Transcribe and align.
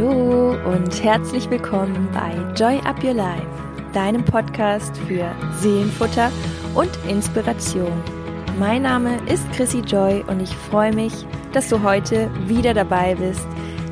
Hallo 0.00 0.56
und 0.64 1.04
herzlich 1.04 1.50
willkommen 1.50 2.08
bei 2.14 2.32
Joy 2.56 2.80
Up 2.86 3.04
Your 3.04 3.12
Life, 3.12 3.46
deinem 3.92 4.24
Podcast 4.24 4.96
für 5.06 5.30
Seelenfutter 5.60 6.32
und 6.74 6.88
Inspiration. 7.06 7.92
Mein 8.58 8.80
Name 8.82 9.18
ist 9.26 9.44
Chrissy 9.52 9.80
Joy 9.80 10.24
und 10.26 10.40
ich 10.40 10.56
freue 10.56 10.94
mich, 10.94 11.12
dass 11.52 11.68
du 11.68 11.82
heute 11.82 12.30
wieder 12.46 12.72
dabei 12.72 13.14
bist, 13.14 13.46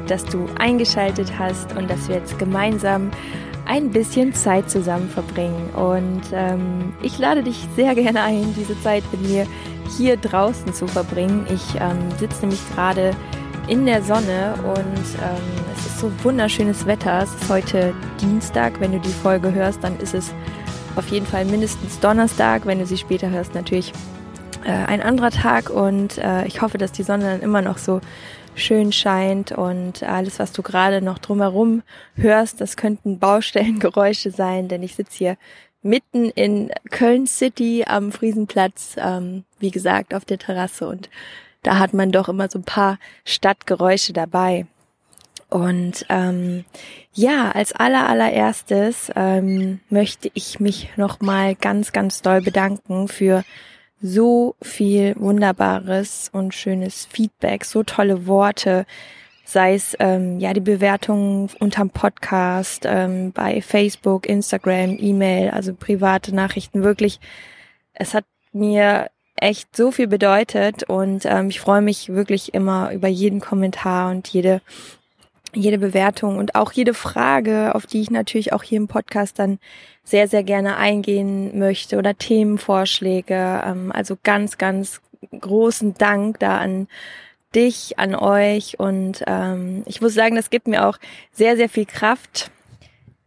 dass 0.06 0.24
du 0.24 0.46
eingeschaltet 0.58 1.38
hast 1.38 1.76
und 1.76 1.90
dass 1.90 2.08
wir 2.08 2.16
jetzt 2.16 2.38
gemeinsam 2.38 3.10
ein 3.66 3.90
bisschen 3.90 4.32
Zeit 4.32 4.70
zusammen 4.70 5.10
verbringen. 5.10 5.68
Und 5.74 6.22
ähm, 6.32 6.94
ich 7.02 7.18
lade 7.18 7.42
dich 7.42 7.68
sehr 7.76 7.94
gerne 7.94 8.22
ein, 8.22 8.54
diese 8.56 8.80
Zeit 8.80 9.04
mit 9.12 9.28
mir 9.28 9.46
hier 9.98 10.16
draußen 10.16 10.72
zu 10.72 10.86
verbringen. 10.86 11.46
Ich 11.52 11.78
ähm, 11.78 11.98
sitze 12.18 12.40
nämlich 12.40 12.62
gerade 12.74 13.14
in 13.68 13.84
der 13.84 14.02
Sonne 14.02 14.54
und 14.64 14.96
ähm, 14.96 15.42
es 15.74 15.86
ist 15.86 16.00
so 16.00 16.10
wunderschönes 16.22 16.86
Wetter. 16.86 17.22
Es 17.22 17.34
ist 17.34 17.50
heute 17.50 17.94
Dienstag. 18.20 18.80
Wenn 18.80 18.92
du 18.92 18.98
die 18.98 19.08
Folge 19.10 19.52
hörst, 19.52 19.84
dann 19.84 19.98
ist 20.00 20.14
es 20.14 20.32
auf 20.96 21.08
jeden 21.08 21.26
Fall 21.26 21.44
mindestens 21.44 22.00
Donnerstag. 22.00 22.64
Wenn 22.64 22.78
du 22.78 22.86
sie 22.86 22.96
später 22.96 23.28
hörst, 23.28 23.54
natürlich 23.54 23.92
äh, 24.64 24.70
ein 24.70 25.02
anderer 25.02 25.30
Tag. 25.30 25.68
Und 25.68 26.16
äh, 26.16 26.46
ich 26.46 26.62
hoffe, 26.62 26.78
dass 26.78 26.92
die 26.92 27.02
Sonne 27.02 27.24
dann 27.24 27.40
immer 27.42 27.60
noch 27.60 27.76
so 27.76 28.00
schön 28.54 28.90
scheint 28.90 29.52
und 29.52 30.02
alles, 30.02 30.38
was 30.38 30.52
du 30.52 30.62
gerade 30.62 31.02
noch 31.02 31.18
drumherum 31.18 31.82
hörst, 32.16 32.60
das 32.60 32.76
könnten 32.76 33.18
Baustellengeräusche 33.18 34.30
sein, 34.30 34.66
denn 34.66 34.82
ich 34.82 34.96
sitze 34.96 35.16
hier 35.16 35.36
mitten 35.82 36.30
in 36.30 36.70
Köln 36.90 37.26
City 37.28 37.84
am 37.86 38.10
Friesenplatz, 38.10 38.96
ähm, 38.98 39.44
wie 39.60 39.70
gesagt, 39.70 40.12
auf 40.12 40.24
der 40.24 40.38
Terrasse 40.38 40.88
und 40.88 41.08
da 41.68 41.78
hat 41.78 41.92
man 41.92 42.12
doch 42.12 42.30
immer 42.30 42.48
so 42.48 42.58
ein 42.60 42.64
paar 42.64 42.98
Stadtgeräusche 43.26 44.14
dabei. 44.14 44.64
Und 45.50 46.06
ähm, 46.08 46.64
ja, 47.12 47.50
als 47.50 47.74
aller 47.74 48.08
allererstes 48.08 49.12
ähm, 49.14 49.80
möchte 49.90 50.30
ich 50.32 50.60
mich 50.60 50.88
nochmal 50.96 51.54
ganz, 51.56 51.92
ganz 51.92 52.22
doll 52.22 52.40
bedanken 52.40 53.06
für 53.06 53.44
so 54.00 54.56
viel 54.62 55.14
wunderbares 55.18 56.30
und 56.32 56.54
schönes 56.54 57.04
Feedback, 57.04 57.66
so 57.66 57.82
tolle 57.82 58.26
Worte, 58.26 58.86
sei 59.44 59.74
es 59.74 59.94
ähm, 59.98 60.40
ja 60.40 60.54
die 60.54 60.60
Bewertungen 60.60 61.50
unterm 61.60 61.90
Podcast, 61.90 62.84
ähm, 62.86 63.32
bei 63.32 63.60
Facebook, 63.60 64.26
Instagram, 64.26 64.96
E-Mail, 64.98 65.50
also 65.50 65.74
private 65.74 66.34
Nachrichten, 66.34 66.82
wirklich. 66.82 67.20
Es 67.92 68.14
hat 68.14 68.24
mir 68.54 69.10
echt 69.42 69.76
so 69.76 69.90
viel 69.90 70.06
bedeutet 70.06 70.84
und 70.84 71.24
ähm, 71.24 71.48
ich 71.48 71.60
freue 71.60 71.82
mich 71.82 72.10
wirklich 72.10 72.54
immer 72.54 72.92
über 72.92 73.08
jeden 73.08 73.40
Kommentar 73.40 74.10
und 74.10 74.28
jede 74.28 74.60
jede 75.54 75.78
Bewertung 75.78 76.36
und 76.38 76.54
auch 76.54 76.72
jede 76.72 76.94
Frage, 76.94 77.74
auf 77.74 77.86
die 77.86 78.02
ich 78.02 78.10
natürlich 78.10 78.52
auch 78.52 78.62
hier 78.62 78.76
im 78.76 78.88
Podcast 78.88 79.38
dann 79.38 79.58
sehr, 80.04 80.28
sehr 80.28 80.42
gerne 80.42 80.76
eingehen 80.76 81.58
möchte 81.58 81.98
oder 81.98 82.16
Themenvorschläge. 82.16 83.62
Ähm, 83.64 83.92
also 83.92 84.16
ganz, 84.22 84.58
ganz 84.58 85.00
großen 85.38 85.94
Dank 85.94 86.38
da 86.38 86.58
an 86.58 86.88
dich, 87.54 87.98
an 87.98 88.14
euch 88.14 88.78
und 88.78 89.24
ähm, 89.26 89.82
ich 89.86 90.00
muss 90.00 90.14
sagen, 90.14 90.36
das 90.36 90.50
gibt 90.50 90.68
mir 90.68 90.86
auch 90.86 90.98
sehr, 91.32 91.56
sehr 91.56 91.68
viel 91.68 91.86
Kraft, 91.86 92.50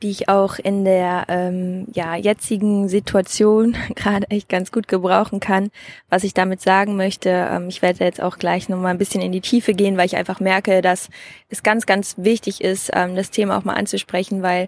die 0.02 0.09
ich 0.09 0.30
auch 0.30 0.57
in 0.57 0.83
der 0.85 1.25
ähm, 1.27 1.88
ja, 1.94 2.16
jetzigen 2.16 2.89
Situation 2.89 3.75
gerade 3.95 4.30
echt 4.30 4.49
ganz 4.49 4.71
gut 4.71 4.88
gebrauchen 4.88 5.39
kann. 5.39 5.69
Was 6.09 6.23
ich 6.23 6.33
damit 6.33 6.61
sagen 6.61 6.95
möchte, 6.95 7.30
ähm, 7.30 7.69
ich 7.69 7.81
werde 7.81 8.03
jetzt 8.03 8.21
auch 8.21 8.38
gleich 8.38 8.69
nochmal 8.69 8.91
ein 8.91 8.97
bisschen 8.97 9.21
in 9.21 9.31
die 9.31 9.41
Tiefe 9.41 9.73
gehen, 9.73 9.97
weil 9.97 10.05
ich 10.05 10.16
einfach 10.16 10.39
merke, 10.39 10.81
dass 10.81 11.09
es 11.49 11.63
ganz, 11.63 11.85
ganz 11.85 12.16
wichtig 12.17 12.61
ist, 12.61 12.91
ähm, 12.93 13.16
das 13.16 13.31
Thema 13.31 13.58
auch 13.58 13.63
mal 13.63 13.76
anzusprechen, 13.76 14.42
weil 14.42 14.67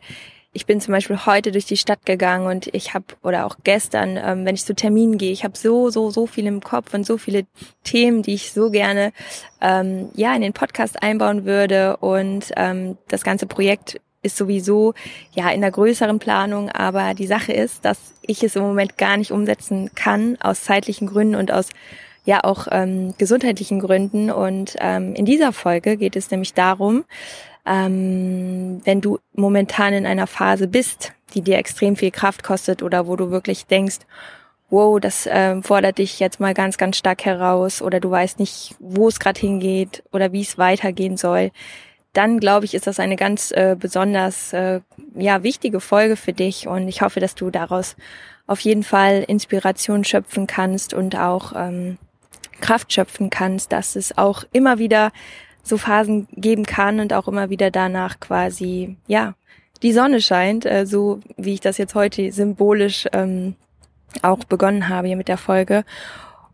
ich 0.53 0.67
bin 0.67 0.79
zum 0.79 0.91
Beispiel 0.91 1.25
heute 1.25 1.51
durch 1.51 1.65
die 1.65 1.77
Stadt 1.77 2.05
gegangen 2.05 2.45
und 2.45 2.67
ich 2.73 2.93
habe, 2.93 3.05
oder 3.23 3.45
auch 3.45 3.57
gestern, 3.63 4.17
ähm, 4.17 4.45
wenn 4.45 4.53
ich 4.53 4.65
zu 4.65 4.75
Terminen 4.75 5.17
gehe, 5.17 5.31
ich 5.31 5.43
habe 5.43 5.57
so, 5.57 5.89
so, 5.89 6.11
so 6.11 6.27
viel 6.27 6.45
im 6.45 6.61
Kopf 6.61 6.93
und 6.93 7.05
so 7.05 7.17
viele 7.17 7.45
Themen, 7.83 8.21
die 8.21 8.35
ich 8.35 8.53
so 8.53 8.69
gerne 8.69 9.13
ähm, 9.61 10.09
ja 10.13 10.35
in 10.35 10.41
den 10.41 10.53
Podcast 10.53 11.01
einbauen 11.01 11.45
würde. 11.45 11.97
Und 11.97 12.51
ähm, 12.55 12.97
das 13.07 13.23
ganze 13.23 13.47
Projekt 13.47 13.99
ist 14.23 14.37
sowieso 14.37 14.93
ja 15.33 15.49
in 15.51 15.61
der 15.61 15.71
größeren 15.71 16.19
Planung, 16.19 16.69
aber 16.69 17.13
die 17.13 17.27
Sache 17.27 17.53
ist, 17.53 17.85
dass 17.85 17.99
ich 18.21 18.43
es 18.43 18.55
im 18.55 18.63
Moment 18.63 18.97
gar 18.97 19.17
nicht 19.17 19.31
umsetzen 19.31 19.91
kann 19.93 20.37
aus 20.41 20.63
zeitlichen 20.63 21.07
Gründen 21.07 21.35
und 21.35 21.51
aus 21.51 21.69
ja 22.25 22.43
auch 22.43 22.67
ähm, 22.71 23.13
gesundheitlichen 23.17 23.79
Gründen. 23.79 24.31
Und 24.31 24.75
ähm, 24.79 25.13
in 25.13 25.25
dieser 25.25 25.51
Folge 25.51 25.97
geht 25.97 26.15
es 26.15 26.31
nämlich 26.31 26.53
darum, 26.53 27.03
ähm, 27.65 28.81
wenn 28.83 29.01
du 29.01 29.19
momentan 29.33 29.93
in 29.93 30.05
einer 30.05 30.27
Phase 30.27 30.67
bist, 30.67 31.13
die 31.33 31.41
dir 31.41 31.57
extrem 31.57 31.95
viel 31.95 32.11
Kraft 32.11 32.43
kostet 32.43 32.83
oder 32.83 33.07
wo 33.07 33.15
du 33.15 33.29
wirklich 33.31 33.65
denkst, 33.65 33.99
wow, 34.69 34.99
das 34.99 35.27
äh, 35.27 35.61
fordert 35.61 35.99
dich 35.99 36.19
jetzt 36.19 36.39
mal 36.39 36.53
ganz, 36.53 36.77
ganz 36.77 36.97
stark 36.97 37.25
heraus 37.25 37.81
oder 37.81 37.99
du 37.99 38.09
weißt 38.09 38.39
nicht, 38.39 38.75
wo 38.79 39.07
es 39.07 39.19
gerade 39.19 39.39
hingeht 39.39 40.03
oder 40.11 40.31
wie 40.31 40.41
es 40.41 40.57
weitergehen 40.57 41.15
soll, 41.15 41.51
dann 42.13 42.39
glaube 42.39 42.65
ich, 42.65 42.73
ist 42.73 42.87
das 42.87 42.99
eine 42.99 43.15
ganz 43.15 43.51
äh, 43.51 43.75
besonders 43.77 44.53
äh, 44.53 44.81
ja 45.15 45.43
wichtige 45.43 45.79
Folge 45.79 46.15
für 46.15 46.33
dich 46.33 46.67
und 46.67 46.87
ich 46.87 47.01
hoffe, 47.01 47.19
dass 47.19 47.35
du 47.35 47.49
daraus 47.49 47.95
auf 48.45 48.59
jeden 48.59 48.83
Fall 48.83 49.23
Inspiration 49.27 50.03
schöpfen 50.03 50.47
kannst 50.47 50.93
und 50.93 51.15
auch 51.15 51.53
ähm, 51.55 51.97
Kraft 52.61 52.93
schöpfen 52.93 53.29
kannst, 53.29 53.71
dass 53.71 53.95
es 53.95 54.17
auch 54.17 54.43
immer 54.51 54.77
wieder 54.79 55.11
so 55.63 55.77
Phasen 55.77 56.27
geben 56.31 56.65
kann 56.65 56.99
und 56.99 57.13
auch 57.13 57.27
immer 57.27 57.49
wieder 57.49 57.71
danach 57.71 58.19
quasi 58.19 58.97
ja 59.07 59.33
die 59.81 59.93
Sonne 59.93 60.21
scheint, 60.21 60.65
äh, 60.65 60.85
so 60.85 61.19
wie 61.35 61.55
ich 61.55 61.59
das 61.59 61.77
jetzt 61.77 61.95
heute 61.95 62.31
symbolisch 62.31 63.07
ähm, 63.11 63.55
auch 64.21 64.43
begonnen 64.45 64.87
habe 64.89 65.07
hier 65.07 65.17
mit 65.17 65.27
der 65.27 65.37
Folge. 65.37 65.83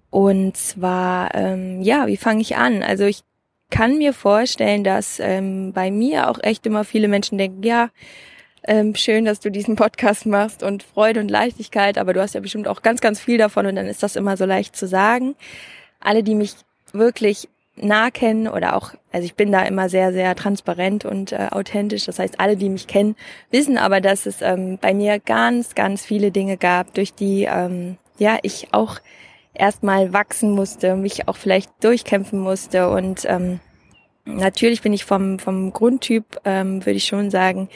Und 0.10 0.58
zwar, 0.58 1.36
ähm, 1.36 1.82
ja, 1.82 2.08
wie 2.08 2.18
fange 2.18 2.42
ich 2.42 2.58
an? 2.58 2.82
Also 2.82 3.04
ich 3.06 3.22
kann 3.70 3.98
mir 3.98 4.14
vorstellen, 4.14 4.84
dass 4.84 5.20
ähm, 5.20 5.74
bei 5.74 5.92
mir 5.92 6.30
auch 6.30 6.40
echt 6.42 6.66
immer 6.66 6.84
viele 6.84 7.08
Menschen 7.08 7.38
denken, 7.38 7.64
ja, 7.64 7.90
ähm, 8.64 8.96
schön, 8.96 9.26
dass 9.26 9.40
du 9.40 9.50
diesen 9.50 9.76
Podcast 9.76 10.26
machst 10.26 10.64
und 10.64 10.84
Freude 10.84 11.20
und 11.20 11.32
Leichtigkeit, 11.32 11.98
aber 11.98 12.14
du 12.14 12.22
hast 12.22 12.36
ja 12.36 12.42
bestimmt 12.42 12.68
auch 12.68 12.82
ganz, 12.82 13.02
ganz 13.02 13.20
viel 13.20 13.38
davon 13.38 13.66
und 13.66 13.76
dann 13.76 13.88
ist 13.88 14.04
das 14.04 14.16
immer 14.16 14.38
so 14.38 14.46
leicht 14.46 14.76
zu 14.76 14.88
sagen. 14.88 15.36
Alle, 16.00 16.24
die 16.24 16.36
mich 16.36 16.56
wirklich 16.92 17.48
nah 17.76 18.12
kennen 18.12 18.48
oder 18.48 18.76
auch, 18.76 18.92
also 19.12 19.26
ich 19.26 19.36
bin 19.36 19.52
da 19.52 19.64
immer 19.64 19.90
sehr, 19.90 20.12
sehr 20.12 20.36
transparent 20.36 21.06
und 21.06 21.32
äh, 21.32 21.48
authentisch. 21.52 22.06
Das 22.06 22.20
heißt, 22.20 22.40
alle, 22.40 22.58
die 22.58 22.70
mich 22.70 22.88
kennen, 22.88 23.16
wissen 23.52 23.78
aber, 23.78 24.02
dass 24.02 24.26
es 24.26 24.42
ähm, 24.42 24.78
bei 24.82 24.94
mir 24.94 25.20
ganz, 25.20 25.76
ganz 25.76 26.06
viele 26.06 26.32
Dinge 26.32 26.58
gab, 26.58 26.94
durch 26.94 27.14
die 27.14 27.48
ähm, 27.50 27.98
ja 28.18 28.38
ich 28.42 28.68
auch 28.72 29.00
erstmal 29.60 30.14
wachsen 30.14 30.52
musste, 30.52 30.96
mich 30.96 31.28
auch 31.28 31.38
vielleicht 31.38 31.72
durchkämpfen 31.84 32.40
musste. 32.40 32.90
Und 32.90 33.26
ähm, 33.26 33.60
natürlich 34.26 34.82
bin 34.82 34.94
ich 34.94 35.06
vom, 35.06 35.40
vom 35.40 35.74
Grundtyp, 35.74 36.40
ähm, 36.46 36.86
würde 36.86 36.98
ich 36.98 37.06
schon 37.06 37.30
sagen, 37.30 37.70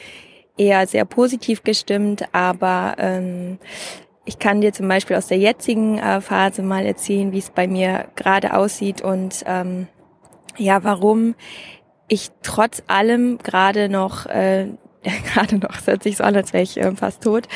eher 0.56 0.86
sehr 0.86 1.04
positiv 1.04 1.62
gestimmt, 1.62 2.24
aber 2.32 2.94
ähm, 2.98 3.58
ich 4.24 4.38
kann 4.38 4.60
dir 4.60 4.72
zum 4.72 4.88
Beispiel 4.88 5.16
aus 5.16 5.26
der 5.26 5.38
jetzigen 5.38 5.98
äh, 5.98 6.20
Phase 6.20 6.62
mal 6.62 6.86
erzählen, 6.86 7.32
wie 7.32 7.38
es 7.38 7.50
bei 7.50 7.66
mir 7.66 8.06
gerade 8.16 8.56
aussieht 8.56 9.02
und 9.02 9.42
ähm, 9.46 9.88
ja, 10.56 10.84
warum 10.84 11.34
ich 12.08 12.30
trotz 12.42 12.82
allem 12.86 13.38
gerade 13.38 13.88
noch 13.88 14.26
äh, 14.26 14.68
gerade 15.34 15.58
noch, 15.58 15.78
es 15.78 15.86
hört 15.86 16.02
sich 16.02 16.16
so 16.16 16.24
an, 16.24 16.34
als 16.36 16.52
wäre 16.52 16.62
ich 16.62 16.76
äh, 16.78 16.94
fast 16.96 17.22
tot. 17.22 17.46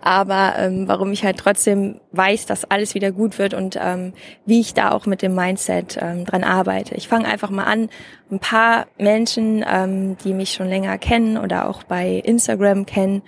Aber 0.00 0.54
ähm, 0.58 0.88
warum 0.88 1.12
ich 1.12 1.24
halt 1.24 1.38
trotzdem 1.38 2.00
weiß, 2.12 2.46
dass 2.46 2.64
alles 2.64 2.94
wieder 2.94 3.12
gut 3.12 3.38
wird 3.38 3.54
und 3.54 3.78
ähm, 3.80 4.12
wie 4.44 4.60
ich 4.60 4.74
da 4.74 4.90
auch 4.90 5.06
mit 5.06 5.22
dem 5.22 5.34
Mindset 5.34 5.98
ähm, 6.00 6.24
dran 6.24 6.44
arbeite. 6.44 6.94
Ich 6.94 7.08
fange 7.08 7.26
einfach 7.26 7.50
mal 7.50 7.64
an. 7.64 7.88
Ein 8.30 8.40
paar 8.40 8.86
Menschen, 8.98 9.64
ähm, 9.68 10.16
die 10.24 10.32
mich 10.32 10.52
schon 10.52 10.68
länger 10.68 10.98
kennen 10.98 11.38
oder 11.38 11.68
auch 11.68 11.84
bei 11.84 12.22
Instagram 12.24 12.84
kennen, 12.86 13.22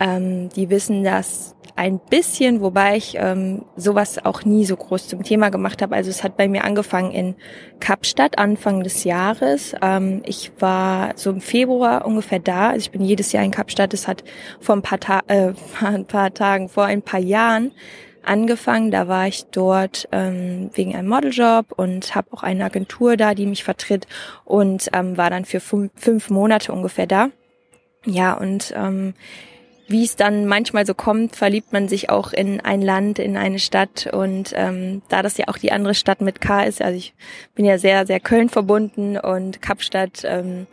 ähm, 0.00 0.48
die 0.50 0.70
wissen 0.70 1.04
das 1.04 1.56
ein 1.76 1.98
bisschen, 1.98 2.62
wobei 2.62 2.96
ich 2.96 3.16
ähm, 3.18 3.66
sowas 3.76 4.24
auch 4.24 4.44
nie 4.44 4.64
so 4.64 4.76
groß 4.76 5.08
zum 5.08 5.22
Thema 5.22 5.50
gemacht 5.50 5.82
habe. 5.82 5.94
Also 5.94 6.08
es 6.08 6.24
hat 6.24 6.36
bei 6.36 6.48
mir 6.48 6.64
angefangen 6.64 7.12
in 7.12 7.34
Kapstadt 7.80 8.38
Anfang 8.38 8.82
des 8.82 9.04
Jahres. 9.04 9.74
Ähm, 9.82 10.22
ich 10.24 10.52
war 10.58 11.12
so 11.16 11.30
im 11.30 11.42
Februar 11.42 12.06
ungefähr 12.06 12.38
da. 12.38 12.70
Also 12.70 12.78
ich 12.78 12.90
bin 12.90 13.04
jedes 13.04 13.32
Jahr 13.32 13.44
in 13.44 13.50
Kapstadt. 13.50 13.92
Es 13.92 14.08
hat 14.08 14.24
vor 14.58 14.74
ein 14.74 14.82
paar, 14.82 14.98
Ta 14.98 15.20
äh, 15.26 15.52
ein 15.84 16.06
paar 16.06 16.32
Tagen, 16.32 16.70
vor 16.70 16.84
ein 16.84 17.02
paar 17.02 17.20
Jahren 17.20 17.72
angefangen. 18.24 18.90
Da 18.90 19.06
war 19.06 19.28
ich 19.28 19.44
dort 19.50 20.08
ähm, 20.12 20.70
wegen 20.72 20.96
einem 20.96 21.08
Modeljob 21.08 21.72
und 21.76 22.14
habe 22.14 22.32
auch 22.32 22.42
eine 22.42 22.64
Agentur 22.64 23.18
da, 23.18 23.34
die 23.34 23.46
mich 23.46 23.64
vertritt 23.64 24.06
und 24.46 24.88
ähm, 24.94 25.18
war 25.18 25.28
dann 25.28 25.44
für 25.44 25.60
fünf 25.60 26.30
Monate 26.30 26.72
ungefähr 26.72 27.06
da. 27.06 27.28
Ja, 28.06 28.34
und 28.34 28.72
ähm, 28.76 29.14
wie 29.88 30.04
es 30.04 30.16
dann 30.16 30.46
manchmal 30.46 30.84
so 30.84 30.94
kommt, 30.94 31.36
verliebt 31.36 31.72
man 31.72 31.88
sich 31.88 32.10
auch 32.10 32.32
in 32.32 32.60
ein 32.60 32.82
Land, 32.82 33.18
in 33.18 33.36
eine 33.36 33.58
Stadt 33.58 34.08
und 34.12 34.52
ähm, 34.54 35.02
da 35.08 35.22
das 35.22 35.36
ja 35.36 35.46
auch 35.48 35.58
die 35.58 35.72
andere 35.72 35.94
Stadt 35.94 36.20
mit 36.20 36.40
K 36.40 36.64
ist, 36.64 36.82
also 36.82 36.96
ich 36.96 37.14
bin 37.54 37.64
ja 37.64 37.78
sehr, 37.78 38.06
sehr 38.06 38.20
Köln 38.20 38.48
verbunden 38.48 39.16
und 39.16 39.62
Kapstadt, 39.62 40.22
ähm, 40.24 40.66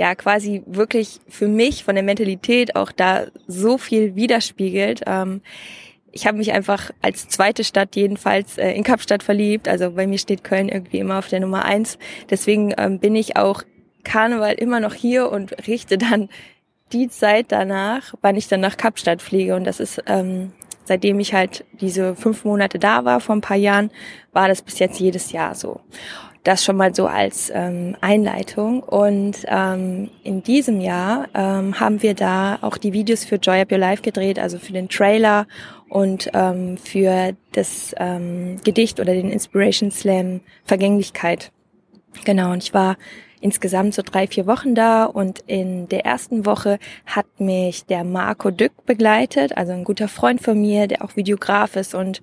ja 0.00 0.14
quasi 0.14 0.62
wirklich 0.66 1.20
für 1.28 1.46
mich 1.46 1.84
von 1.84 1.94
der 1.94 2.02
Mentalität 2.02 2.74
auch 2.74 2.90
da 2.90 3.26
so 3.46 3.76
viel 3.76 4.16
widerspiegelt. 4.16 5.02
Ähm, 5.06 5.42
ich 6.10 6.26
habe 6.26 6.38
mich 6.38 6.52
einfach 6.52 6.90
als 7.02 7.28
zweite 7.28 7.64
Stadt 7.64 7.94
jedenfalls 7.96 8.56
äh, 8.56 8.72
in 8.72 8.82
Kapstadt 8.82 9.22
verliebt. 9.22 9.68
Also 9.68 9.92
bei 9.92 10.06
mir 10.06 10.18
steht 10.18 10.42
Köln 10.42 10.70
irgendwie 10.70 10.98
immer 10.98 11.18
auf 11.18 11.28
der 11.28 11.40
Nummer 11.40 11.66
eins. 11.66 11.98
Deswegen 12.30 12.74
ähm, 12.78 12.98
bin 12.98 13.14
ich 13.14 13.36
auch 13.36 13.62
Karneval 14.02 14.54
immer 14.54 14.80
noch 14.80 14.94
hier 14.94 15.30
und 15.30 15.66
richte 15.68 15.98
dann 15.98 16.30
die 16.92 17.08
Zeit 17.08 17.46
danach, 17.48 18.14
wann 18.20 18.36
ich 18.36 18.48
dann 18.48 18.60
nach 18.60 18.76
Kapstadt 18.76 19.22
fliege. 19.22 19.56
Und 19.56 19.64
das 19.64 19.80
ist, 19.80 20.02
ähm, 20.06 20.52
seitdem 20.84 21.20
ich 21.20 21.34
halt 21.34 21.64
diese 21.72 22.14
fünf 22.16 22.44
Monate 22.44 22.78
da 22.78 23.04
war, 23.04 23.20
vor 23.20 23.34
ein 23.34 23.40
paar 23.40 23.56
Jahren, 23.56 23.90
war 24.32 24.48
das 24.48 24.62
bis 24.62 24.78
jetzt 24.78 25.00
jedes 25.00 25.32
Jahr 25.32 25.54
so. 25.54 25.80
Das 26.42 26.64
schon 26.64 26.76
mal 26.76 26.94
so 26.94 27.06
als 27.06 27.52
ähm, 27.54 27.96
Einleitung. 28.00 28.82
Und 28.82 29.44
ähm, 29.46 30.10
in 30.22 30.42
diesem 30.42 30.80
Jahr 30.80 31.28
ähm, 31.34 31.78
haben 31.78 32.02
wir 32.02 32.14
da 32.14 32.58
auch 32.62 32.78
die 32.78 32.94
Videos 32.94 33.24
für 33.24 33.36
Joy 33.36 33.60
Up 33.60 33.70
Your 33.70 33.78
Life 33.78 34.02
gedreht, 34.02 34.38
also 34.38 34.58
für 34.58 34.72
den 34.72 34.88
Trailer 34.88 35.46
und 35.90 36.30
ähm, 36.32 36.78
für 36.78 37.34
das 37.52 37.94
ähm, 37.98 38.56
Gedicht 38.64 39.00
oder 39.00 39.12
den 39.12 39.30
Inspiration 39.30 39.90
Slam 39.90 40.40
Vergänglichkeit. 40.64 41.52
Genau, 42.24 42.52
und 42.52 42.62
ich 42.62 42.72
war 42.72 42.96
insgesamt 43.40 43.94
so 43.94 44.02
drei, 44.02 44.26
vier 44.26 44.46
Wochen 44.46 44.74
da. 44.74 45.04
Und 45.04 45.40
in 45.46 45.88
der 45.88 46.04
ersten 46.04 46.46
Woche 46.46 46.78
hat 47.06 47.26
mich 47.38 47.84
der 47.86 48.04
Marco 48.04 48.50
Dück 48.50 48.72
begleitet, 48.86 49.56
also 49.56 49.72
ein 49.72 49.84
guter 49.84 50.08
Freund 50.08 50.40
von 50.40 50.60
mir, 50.60 50.86
der 50.86 51.04
auch 51.04 51.16
Videograf 51.16 51.76
ist 51.76 51.94
und 51.94 52.22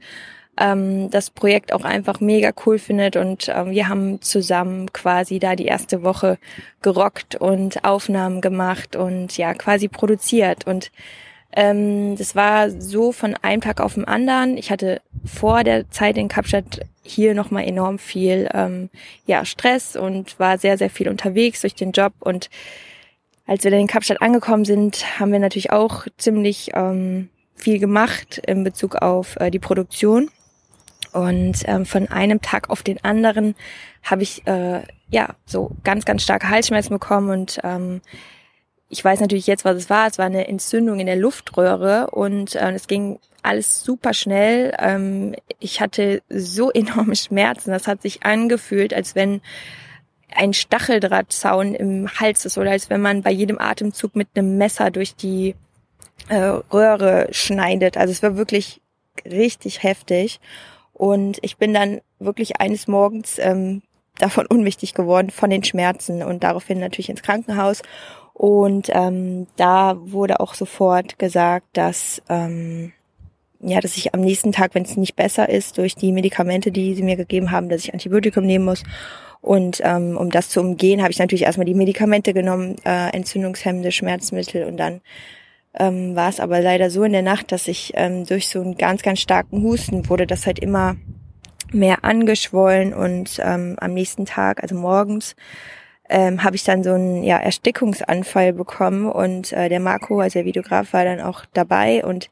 ähm, 0.59 1.09
das 1.11 1.29
Projekt 1.29 1.73
auch 1.73 1.83
einfach 1.83 2.19
mega 2.19 2.51
cool 2.65 2.79
findet. 2.79 3.15
Und 3.15 3.49
ähm, 3.49 3.71
wir 3.71 3.87
haben 3.87 4.21
zusammen 4.21 4.91
quasi 4.93 5.39
da 5.39 5.55
die 5.55 5.65
erste 5.65 6.03
Woche 6.03 6.37
gerockt 6.81 7.35
und 7.35 7.83
Aufnahmen 7.83 8.41
gemacht 8.41 8.95
und 8.95 9.37
ja 9.37 9.53
quasi 9.53 9.87
produziert. 9.87 10.65
Und 10.65 10.91
ähm, 11.57 12.15
das 12.15 12.35
war 12.35 12.69
so 12.69 13.11
von 13.11 13.35
einem 13.41 13.61
Tag 13.61 13.81
auf 13.81 13.95
den 13.95 14.05
anderen. 14.05 14.57
Ich 14.57 14.69
hatte 14.69 15.01
vor 15.25 15.63
der 15.63 15.89
Zeit 15.89 16.15
in 16.15 16.27
Kapstadt 16.27 16.81
hier 17.01 17.33
nochmal 17.33 17.63
enorm 17.63 17.97
viel 17.97 18.47
ähm, 18.53 18.91
ja, 19.25 19.43
Stress 19.43 19.95
und 19.95 20.39
war 20.39 20.59
sehr, 20.59 20.77
sehr 20.77 20.91
viel 20.91 21.09
unterwegs 21.09 21.61
durch 21.61 21.73
den 21.73 21.93
Job. 21.93 22.13
Und 22.19 22.51
als 23.47 23.63
wir 23.63 23.71
dann 23.71 23.79
in 23.79 23.87
Kapstadt 23.87 24.21
angekommen 24.21 24.65
sind, 24.65 25.19
haben 25.19 25.31
wir 25.31 25.39
natürlich 25.39 25.71
auch 25.71 26.05
ziemlich 26.17 26.69
ähm, 26.75 27.29
viel 27.55 27.79
gemacht 27.79 28.39
in 28.45 28.63
Bezug 28.63 28.95
auf 28.97 29.35
äh, 29.37 29.49
die 29.49 29.57
Produktion. 29.57 30.29
Und 31.11 31.63
ähm, 31.65 31.87
von 31.87 32.07
einem 32.07 32.39
Tag 32.43 32.69
auf 32.69 32.83
den 32.83 33.03
anderen 33.03 33.55
habe 34.03 34.21
ich 34.21 34.45
äh, 34.45 34.81
ja 35.09 35.29
so 35.47 35.71
ganz, 35.83 36.05
ganz 36.05 36.21
starke 36.21 36.49
Halsschmerzen 36.49 36.93
bekommen 36.93 37.31
und 37.31 37.59
ähm, 37.63 38.01
ich 38.89 39.03
weiß 39.03 39.19
natürlich 39.19 39.47
jetzt, 39.47 39.65
was 39.65 39.75
es 39.75 39.89
war. 39.89 40.07
Es 40.07 40.17
war 40.17 40.25
eine 40.25 40.47
Entzündung 40.47 40.99
in 40.99 41.07
der 41.07 41.15
Luftröhre 41.15 42.09
und 42.11 42.55
äh, 42.55 42.71
es 42.71 42.87
ging 42.87 43.19
alles 43.43 43.83
super 43.83 44.13
schnell. 44.13 44.73
Ähm, 44.79 45.35
ich 45.59 45.81
hatte 45.81 46.21
so 46.29 46.71
enorme 46.73 47.15
Schmerzen. 47.15 47.71
Das 47.71 47.87
hat 47.87 48.01
sich 48.01 48.23
angefühlt, 48.23 48.93
als 48.93 49.15
wenn 49.15 49.41
ein 50.35 50.53
Stacheldrahtzaun 50.53 51.73
im 51.73 52.09
Hals 52.19 52.45
ist 52.45 52.57
oder 52.57 52.71
als 52.71 52.89
wenn 52.89 53.01
man 53.01 53.23
bei 53.23 53.31
jedem 53.31 53.59
Atemzug 53.59 54.15
mit 54.15 54.27
einem 54.35 54.57
Messer 54.57 54.91
durch 54.91 55.15
die 55.15 55.55
äh, 56.29 56.35
Röhre 56.37 57.27
schneidet. 57.31 57.97
Also 57.97 58.11
es 58.11 58.23
war 58.23 58.37
wirklich 58.37 58.81
richtig 59.25 59.83
heftig. 59.83 60.39
Und 60.93 61.37
ich 61.41 61.57
bin 61.57 61.73
dann 61.73 62.01
wirklich 62.19 62.59
eines 62.59 62.87
Morgens 62.87 63.37
ähm, 63.39 63.81
davon 64.17 64.45
unwichtig 64.49 64.93
geworden, 64.93 65.29
von 65.29 65.49
den 65.49 65.63
Schmerzen 65.63 66.23
und 66.23 66.43
daraufhin 66.43 66.79
natürlich 66.79 67.09
ins 67.09 67.23
Krankenhaus. 67.23 67.81
Und 68.37 68.89
ähm, 68.93 69.47
da 69.55 69.97
wurde 69.99 70.39
auch 70.39 70.53
sofort 70.53 71.17
gesagt, 71.17 71.65
dass 71.73 72.21
ähm, 72.29 72.93
ja, 73.59 73.79
dass 73.79 73.97
ich 73.97 74.13
am 74.13 74.21
nächsten 74.21 74.51
Tag, 74.51 74.75
wenn 74.75 74.83
es 74.83 74.95
nicht 74.95 75.15
besser 75.15 75.49
ist, 75.49 75.79
durch 75.79 75.95
die 75.95 76.11
Medikamente, 76.11 76.71
die 76.71 76.93
sie 76.93 77.01
mir 77.01 77.15
gegeben 77.15 77.49
haben, 77.49 77.67
dass 77.67 77.83
ich 77.83 77.93
Antibiotikum 77.93 78.45
nehmen 78.45 78.65
muss. 78.65 78.83
Und 79.41 79.81
ähm, 79.83 80.15
um 80.15 80.29
das 80.29 80.49
zu 80.49 80.59
umgehen, 80.59 81.01
habe 81.01 81.11
ich 81.11 81.17
natürlich 81.17 81.45
erstmal 81.45 81.65
die 81.65 81.73
Medikamente 81.73 82.35
genommen, 82.35 82.75
äh, 82.85 83.09
entzündungshemmende 83.09 83.91
Schmerzmittel 83.91 84.65
und 84.65 84.77
dann 84.77 85.01
ähm, 85.73 86.15
war 86.15 86.29
es 86.29 86.39
aber 86.39 86.61
leider 86.61 86.91
so 86.91 87.03
in 87.03 87.13
der 87.13 87.23
Nacht, 87.23 87.51
dass 87.51 87.67
ich 87.67 87.93
ähm, 87.95 88.23
durch 88.25 88.49
so 88.49 88.61
einen 88.61 88.77
ganz, 88.77 89.01
ganz 89.01 89.19
starken 89.19 89.63
Husten 89.63 90.09
wurde 90.09 90.27
das 90.27 90.45
halt 90.45 90.59
immer 90.59 90.95
mehr 91.71 92.03
angeschwollen 92.03 92.93
und 92.93 93.39
ähm, 93.43 93.77
am 93.79 93.95
nächsten 93.95 94.25
Tag, 94.25 94.61
also 94.61 94.75
morgens, 94.75 95.35
ähm, 96.09 96.43
habe 96.43 96.55
ich 96.55 96.63
dann 96.63 96.83
so 96.83 96.91
einen 96.93 97.23
ja, 97.23 97.37
Erstickungsanfall 97.37 98.53
bekommen 98.53 99.09
und 99.09 99.51
äh, 99.53 99.69
der 99.69 99.79
Marco, 99.79 100.19
also 100.19 100.39
der 100.39 100.45
Videograf, 100.45 100.93
war 100.93 101.05
dann 101.05 101.21
auch 101.21 101.45
dabei 101.53 102.03
und 102.03 102.29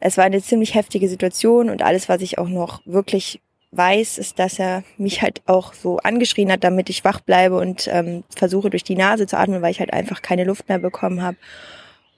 es 0.00 0.16
war 0.16 0.24
eine 0.24 0.40
ziemlich 0.40 0.74
heftige 0.74 1.08
Situation 1.08 1.68
und 1.68 1.82
alles, 1.82 2.08
was 2.08 2.22
ich 2.22 2.38
auch 2.38 2.48
noch 2.48 2.80
wirklich 2.86 3.40
weiß, 3.72 4.18
ist, 4.18 4.38
dass 4.38 4.58
er 4.58 4.82
mich 4.96 5.22
halt 5.22 5.42
auch 5.46 5.74
so 5.74 5.98
angeschrien 5.98 6.50
hat, 6.50 6.64
damit 6.64 6.90
ich 6.90 7.04
wach 7.04 7.20
bleibe 7.20 7.56
und 7.58 7.88
ähm, 7.92 8.24
versuche 8.34 8.70
durch 8.70 8.82
die 8.82 8.96
Nase 8.96 9.26
zu 9.26 9.38
atmen, 9.38 9.62
weil 9.62 9.70
ich 9.70 9.80
halt 9.80 9.92
einfach 9.92 10.22
keine 10.22 10.44
Luft 10.44 10.68
mehr 10.68 10.78
bekommen 10.78 11.22
habe. 11.22 11.36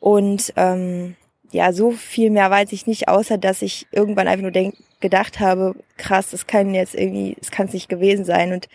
Und 0.00 0.52
ähm, 0.56 1.16
ja, 1.52 1.72
so 1.72 1.92
viel 1.92 2.30
mehr 2.30 2.50
weiß 2.50 2.72
ich 2.72 2.86
nicht, 2.86 3.08
außer 3.08 3.38
dass 3.38 3.62
ich 3.62 3.86
irgendwann 3.92 4.26
einfach 4.26 4.42
nur 4.42 4.50
denk, 4.50 4.74
gedacht 5.00 5.40
habe, 5.40 5.74
krass, 5.98 6.30
das 6.30 6.46
kann 6.46 6.74
jetzt 6.74 6.94
irgendwie, 6.94 7.36
es 7.40 7.50
kann 7.50 7.66
es 7.66 7.74
nicht 7.74 7.88
gewesen 7.88 8.24
sein. 8.24 8.52
Und 8.52 8.68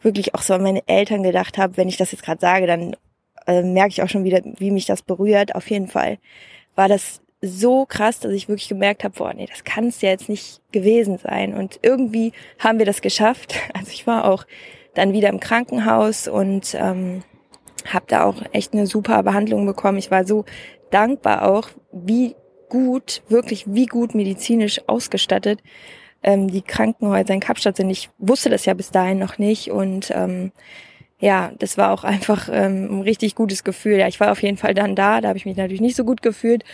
wirklich 0.00 0.34
auch 0.34 0.42
so 0.42 0.54
an 0.54 0.62
meine 0.62 0.86
Eltern 0.88 1.22
gedacht 1.22 1.58
habe, 1.58 1.76
wenn 1.76 1.88
ich 1.88 1.98
das 1.98 2.12
jetzt 2.12 2.24
gerade 2.24 2.40
sage, 2.40 2.66
dann 2.66 2.96
äh, 3.46 3.62
merke 3.62 3.90
ich 3.90 4.02
auch 4.02 4.08
schon 4.08 4.24
wieder, 4.24 4.40
wie 4.44 4.70
mich 4.70 4.86
das 4.86 5.02
berührt. 5.02 5.54
Auf 5.54 5.68
jeden 5.70 5.88
Fall 5.88 6.18
war 6.74 6.88
das 6.88 7.20
so 7.42 7.84
krass, 7.84 8.20
dass 8.20 8.32
ich 8.32 8.48
wirklich 8.48 8.68
gemerkt 8.68 9.04
habe, 9.04 9.14
boah, 9.16 9.34
nee, 9.34 9.46
das 9.46 9.64
kann 9.64 9.88
es 9.88 10.00
ja 10.00 10.10
jetzt 10.10 10.28
nicht 10.28 10.60
gewesen 10.72 11.18
sein. 11.18 11.52
Und 11.54 11.80
irgendwie 11.82 12.32
haben 12.58 12.78
wir 12.78 12.86
das 12.86 13.02
geschafft. 13.02 13.54
Also 13.74 13.90
ich 13.90 14.06
war 14.06 14.24
auch 14.24 14.46
dann 14.94 15.12
wieder 15.12 15.28
im 15.28 15.40
Krankenhaus 15.40 16.28
und 16.28 16.74
ähm, 16.74 17.22
habe 17.86 18.04
da 18.08 18.24
auch 18.24 18.42
echt 18.52 18.72
eine 18.72 18.86
super 18.86 19.22
Behandlung 19.22 19.66
bekommen. 19.66 19.98
Ich 19.98 20.10
war 20.10 20.24
so 20.24 20.44
dankbar 20.90 21.48
auch, 21.48 21.68
wie 21.92 22.34
gut, 22.68 23.22
wirklich 23.28 23.64
wie 23.66 23.86
gut 23.86 24.14
medizinisch 24.14 24.80
ausgestattet 24.86 25.60
ähm, 26.22 26.48
die 26.48 26.62
Krankenhäuser 26.62 27.34
in 27.34 27.40
Kapstadt 27.40 27.76
sind. 27.76 27.90
Ich 27.90 28.10
wusste 28.18 28.50
das 28.50 28.64
ja 28.64 28.74
bis 28.74 28.90
dahin 28.90 29.18
noch 29.18 29.38
nicht 29.38 29.70
und 29.70 30.10
ähm, 30.14 30.52
ja, 31.18 31.52
das 31.58 31.78
war 31.78 31.92
auch 31.92 32.04
einfach 32.04 32.48
ähm, 32.52 32.98
ein 32.98 33.02
richtig 33.02 33.34
gutes 33.34 33.62
Gefühl. 33.64 33.98
Ja, 33.98 34.08
ich 34.08 34.20
war 34.20 34.32
auf 34.32 34.42
jeden 34.42 34.56
Fall 34.56 34.74
dann 34.74 34.96
da, 34.96 35.20
da 35.20 35.28
habe 35.28 35.38
ich 35.38 35.46
mich 35.46 35.56
natürlich 35.56 35.80
nicht 35.80 35.96
so 35.96 36.04
gut 36.04 36.22
gefühlt. 36.22 36.64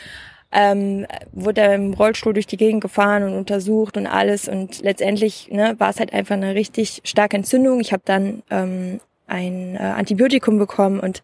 Ähm, 0.51 1.07
wurde 1.33 1.61
im 1.61 1.93
Rollstuhl 1.93 2.33
durch 2.33 2.47
die 2.47 2.57
Gegend 2.57 2.81
gefahren 2.81 3.23
und 3.23 3.35
untersucht 3.35 3.99
und 3.99 4.07
alles 4.07 4.49
und 4.49 4.81
letztendlich 4.81 5.51
ne, 5.51 5.75
war 5.79 5.91
es 5.91 5.99
halt 5.99 6.15
einfach 6.15 6.37
eine 6.37 6.55
richtig 6.55 7.03
starke 7.05 7.37
Entzündung. 7.37 7.81
Ich 7.81 7.93
habe 7.93 8.03
dann 8.07 8.43
ähm, 8.49 9.01
ein 9.29 9.77
äh, 9.77 9.79
Antibiotikum 9.79 10.59
bekommen 10.59 11.01
und 11.01 11.23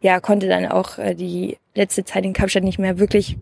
ja 0.00 0.20
konnte 0.20 0.48
dann 0.48 0.66
auch 0.66 0.98
äh, 0.98 1.14
die 1.14 1.56
letzte 1.74 2.04
Zeit 2.04 2.24
in 2.24 2.32
Kapstadt 2.32 2.64
nicht 2.64 2.78
mehr 2.78 2.98
wirklich 2.98 3.36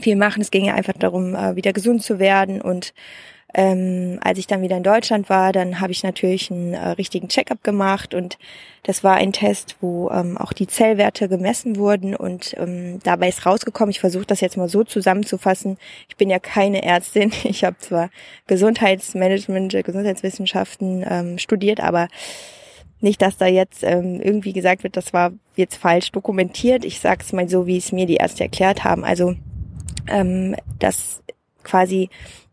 viel 0.00 0.16
machen. 0.16 0.42
Es 0.42 0.50
ging 0.50 0.64
ja 0.64 0.74
einfach 0.74 0.94
darum, 0.98 1.34
äh, 1.34 1.56
wieder 1.56 1.72
gesund 1.72 2.02
zu 2.02 2.18
werden. 2.18 2.60
Und 2.60 2.94
ähm, 3.54 4.18
als 4.22 4.38
ich 4.38 4.46
dann 4.46 4.62
wieder 4.62 4.78
in 4.78 4.82
Deutschland 4.82 5.28
war, 5.28 5.52
dann 5.52 5.80
habe 5.80 5.92
ich 5.92 6.02
natürlich 6.02 6.50
einen 6.50 6.72
äh, 6.72 6.88
richtigen 6.90 7.28
Checkup 7.28 7.62
gemacht. 7.62 8.14
Und 8.14 8.38
das 8.84 9.04
war 9.04 9.16
ein 9.16 9.32
Test, 9.32 9.76
wo 9.80 10.10
ähm, 10.10 10.38
auch 10.38 10.52
die 10.52 10.66
Zellwerte 10.66 11.28
gemessen 11.28 11.76
wurden. 11.76 12.16
Und 12.16 12.54
ähm, 12.58 12.98
dabei 13.04 13.28
ist 13.28 13.44
rausgekommen, 13.44 13.90
ich 13.90 14.00
versuche 14.00 14.26
das 14.26 14.40
jetzt 14.40 14.56
mal 14.56 14.68
so 14.68 14.84
zusammenzufassen, 14.84 15.78
ich 16.08 16.16
bin 16.16 16.30
ja 16.30 16.38
keine 16.38 16.82
Ärztin, 16.82 17.32
ich 17.44 17.64
habe 17.64 17.76
zwar 17.78 18.10
Gesundheitsmanagement, 18.46 19.84
Gesundheitswissenschaften 19.84 21.04
ähm, 21.08 21.38
studiert, 21.38 21.80
aber 21.80 22.08
nicht, 23.02 23.22
dass 23.22 23.36
da 23.36 23.46
jetzt 23.46 23.82
ähm, 23.82 24.20
irgendwie 24.20 24.52
gesagt 24.52 24.82
wird, 24.82 24.96
das 24.96 25.12
war 25.12 25.32
jetzt 25.56 25.76
falsch 25.76 26.12
dokumentiert. 26.12 26.84
Ich 26.84 27.00
sage 27.00 27.22
es 27.22 27.32
mal 27.32 27.48
so, 27.48 27.66
wie 27.66 27.76
es 27.76 27.92
mir 27.92 28.06
die 28.06 28.16
Ärzte 28.16 28.44
erklärt 28.44 28.84
haben. 28.84 29.04
Also, 29.04 29.34
ähm, 30.08 30.56
dass 30.78 31.22
quasi 31.62 32.10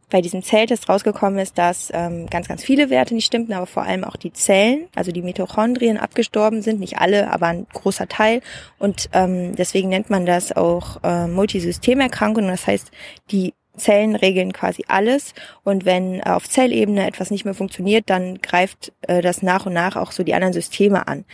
bei 0.10 0.22
diesem 0.22 0.42
Zelltest 0.42 0.90
rausgekommen 0.90 1.40
ist, 1.40 1.58
dass 1.58 1.92
ähm, 1.94 2.28
ganz, 2.28 2.48
ganz 2.48 2.64
viele 2.64 2.90
Werte 2.90 3.14
nicht 3.14 3.26
stimmten, 3.26 3.54
aber 3.54 3.68
vor 3.68 3.84
allem 3.84 4.04
auch 4.04 4.16
die 4.16 4.34
Zellen, 4.34 4.88
also 4.96 5.12
die 5.12 5.22
Mitochondrien 5.22 5.98
abgestorben 5.98 6.62
sind, 6.62 6.80
nicht 6.80 6.98
alle, 6.98 7.32
aber 7.32 7.48
ein 7.48 7.68
großer 7.72 8.08
Teil. 8.08 8.42
Und 8.80 9.10
ähm, 9.14 9.56
deswegen 9.56 9.90
nennt 9.90 10.10
man 10.10 10.26
das 10.26 10.52
auch 10.52 11.04
äh, 11.04 11.28
Multisystemerkrankung. 11.28 12.48
Das 12.48 12.66
heißt, 12.66 12.92
die 13.32 13.54
Zellen 13.80 14.16
regeln 14.16 14.54
quasi 14.54 14.84
alles 14.88 15.34
und 15.64 15.86
wenn 15.86 16.24
auf 16.24 16.48
Zellebene 16.48 17.08
etwas 17.08 17.32
nicht 17.32 17.46
mehr 17.46 17.54
funktioniert, 17.54 18.10
dann 18.10 18.42
greift 18.42 18.92
äh, 19.02 19.22
das 19.22 19.42
nach 19.42 19.66
und 19.66 19.74
nach 19.74 19.96
auch 19.96 20.12
so 20.12 20.24
die 20.24 20.34
anderen 20.34 20.54
Systeme 20.54 21.08
an. 21.08 21.26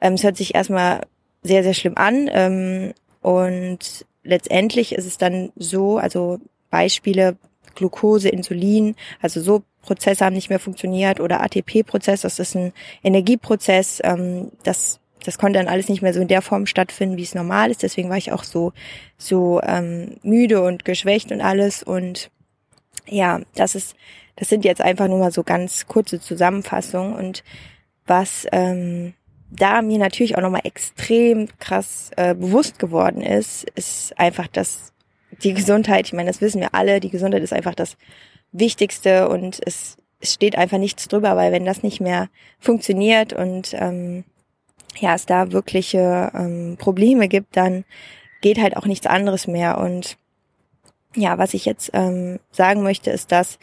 Ähm, 0.00 0.14
es 0.14 0.24
hört 0.24 0.36
sich 0.36 0.54
erstmal 0.54 1.02
sehr, 1.42 1.62
sehr 1.62 1.74
schlimm 1.74 1.96
an 1.96 2.28
ähm, 2.32 2.92
und 3.20 4.06
letztendlich 4.24 4.92
ist 4.92 5.06
es 5.06 5.18
dann 5.18 5.52
so, 5.56 5.98
also 5.98 6.38
Beispiele 6.70 7.36
Glucose, 7.74 8.28
Insulin, 8.28 8.94
also 9.20 9.40
so 9.40 9.62
Prozesse 9.82 10.24
haben 10.24 10.34
nicht 10.34 10.50
mehr 10.50 10.60
funktioniert 10.60 11.20
oder 11.20 11.42
ATP-Prozess, 11.42 12.22
das 12.22 12.38
ist 12.38 12.54
ein 12.54 12.72
Energieprozess, 13.02 14.00
ähm, 14.04 14.52
das 14.62 15.00
das 15.24 15.38
konnte 15.38 15.58
dann 15.58 15.68
alles 15.68 15.88
nicht 15.88 16.02
mehr 16.02 16.14
so 16.14 16.20
in 16.20 16.28
der 16.28 16.42
Form 16.42 16.66
stattfinden, 16.66 17.16
wie 17.16 17.22
es 17.22 17.34
normal 17.34 17.70
ist. 17.70 17.82
Deswegen 17.82 18.10
war 18.10 18.16
ich 18.16 18.32
auch 18.32 18.44
so, 18.44 18.72
so 19.16 19.60
ähm, 19.62 20.16
müde 20.22 20.62
und 20.62 20.84
geschwächt 20.84 21.32
und 21.32 21.40
alles. 21.40 21.82
Und 21.82 22.30
ja, 23.06 23.40
das 23.54 23.74
ist, 23.74 23.94
das 24.36 24.48
sind 24.48 24.64
jetzt 24.64 24.80
einfach 24.80 25.08
nur 25.08 25.18
mal 25.18 25.32
so 25.32 25.42
ganz 25.42 25.86
kurze 25.86 26.20
Zusammenfassungen. 26.20 27.14
Und 27.14 27.44
was 28.06 28.46
ähm, 28.52 29.14
da 29.50 29.82
mir 29.82 29.98
natürlich 29.98 30.36
auch 30.36 30.42
nochmal 30.42 30.62
extrem 30.64 31.48
krass 31.58 32.10
äh, 32.16 32.34
bewusst 32.34 32.78
geworden 32.78 33.22
ist, 33.22 33.64
ist 33.74 34.18
einfach, 34.18 34.46
dass 34.48 34.92
die 35.42 35.54
Gesundheit, 35.54 36.06
ich 36.06 36.12
meine, 36.12 36.30
das 36.30 36.40
wissen 36.40 36.60
wir 36.60 36.74
alle, 36.74 37.00
die 37.00 37.10
Gesundheit 37.10 37.42
ist 37.42 37.52
einfach 37.52 37.74
das 37.74 37.96
Wichtigste 38.52 39.28
und 39.28 39.60
es, 39.64 39.96
es 40.20 40.34
steht 40.34 40.56
einfach 40.56 40.78
nichts 40.78 41.08
drüber, 41.08 41.36
weil 41.36 41.52
wenn 41.52 41.64
das 41.64 41.82
nicht 41.82 42.00
mehr 42.00 42.28
funktioniert 42.58 43.32
und 43.32 43.74
ähm, 43.74 44.24
ja, 44.98 45.14
es 45.14 45.26
da 45.26 45.52
wirkliche 45.52 46.30
ähm, 46.34 46.76
Probleme 46.78 47.28
gibt, 47.28 47.56
dann 47.56 47.84
geht 48.40 48.60
halt 48.60 48.76
auch 48.76 48.86
nichts 48.86 49.06
anderes 49.06 49.46
mehr. 49.46 49.78
Und 49.78 50.16
ja, 51.14 51.38
was 51.38 51.54
ich 51.54 51.64
jetzt 51.64 51.90
ähm, 51.94 52.38
sagen 52.50 52.82
möchte, 52.82 53.10
ist, 53.10 53.32
dass 53.32 53.58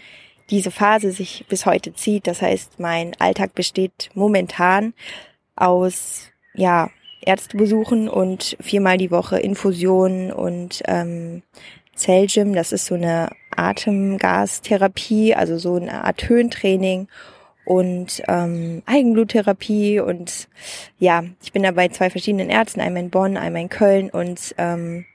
diese 0.49 0.71
Phase 0.71 1.11
sich 1.11 1.45
bis 1.47 1.65
heute 1.65 1.93
zieht. 1.93 2.27
Das 2.27 2.41
heißt, 2.41 2.79
mein 2.79 3.13
Alltag 3.19 3.53
besteht 3.53 4.09
momentan 4.13 4.93
aus 5.55 6.29
ja 6.55 6.89
Ärztebesuchen 7.21 8.09
und 8.09 8.57
viermal 8.59 8.97
die 8.97 9.11
Woche 9.11 9.39
Infusionen 9.39 10.31
und 10.31 10.81
ähm, 10.87 11.43
Zellgym. 11.95 12.53
Das 12.53 12.71
ist 12.71 12.85
so 12.85 12.95
eine 12.95 13.29
Atemgastherapie, 13.55 15.35
also 15.35 15.57
so 15.57 15.75
eine 15.75 16.05
Art 16.05 16.27
Höhentraining 16.27 17.07
und 17.69 18.23
ähm, 18.27 18.81
Eigenbluttherapie 18.87 19.99
und 19.99 20.47
ja, 20.97 21.23
ich 21.43 21.51
bin 21.51 21.61
da 21.61 21.69
bei 21.69 21.87
zwei 21.89 22.09
verschiedenen 22.09 22.49
Ärzten, 22.49 22.81
einmal 22.81 23.03
in 23.03 23.11
Bonn, 23.11 23.37
einmal 23.37 23.61
in 23.61 23.69
Köln 23.69 24.09
und 24.09 24.55
ähm, 24.57 25.05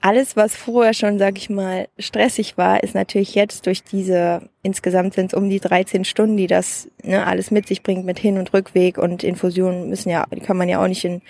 alles, 0.00 0.34
was 0.34 0.56
vorher 0.56 0.94
schon, 0.94 1.18
sag 1.18 1.36
ich 1.36 1.50
mal, 1.50 1.88
stressig 1.98 2.56
war, 2.56 2.82
ist 2.82 2.94
natürlich 2.94 3.34
jetzt 3.34 3.66
durch 3.66 3.84
diese, 3.84 4.48
insgesamt 4.62 5.12
sind 5.12 5.26
es 5.26 5.38
um 5.38 5.50
die 5.50 5.60
13 5.60 6.06
Stunden, 6.06 6.38
die 6.38 6.46
das 6.46 6.88
ne, 7.02 7.26
alles 7.26 7.50
mit 7.50 7.68
sich 7.68 7.82
bringt 7.82 8.06
mit 8.06 8.18
Hin- 8.18 8.38
und 8.38 8.54
Rückweg 8.54 8.96
und 8.96 9.22
Infusionen 9.22 9.90
müssen 9.90 10.08
ja, 10.08 10.24
die 10.34 10.40
kann 10.40 10.56
man 10.56 10.70
ja 10.70 10.82
auch 10.82 10.88
nicht 10.88 11.04
in 11.04 11.20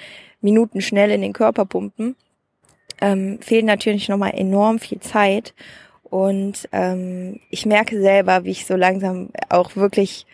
Minuten 0.41 0.83
schnell 0.83 1.11
in 1.11 1.23
den 1.23 1.33
Körper 1.33 1.65
pumpen. 1.65 2.15
Ähm, 3.01 3.41
fehlt 3.41 3.65
natürlich 3.65 4.09
nochmal 4.09 4.35
enorm 4.35 4.79
viel 4.79 5.01
Zeit. 5.01 5.53
Und 6.11 6.69
ähm, 6.73 7.41
ich 7.51 7.67
merke 7.67 8.01
selber, 8.01 8.45
wie 8.45 8.51
ich 8.51 8.67
so 8.67 8.77
langsam 8.77 9.31
auch 9.49 9.77
wirklich 9.77 10.27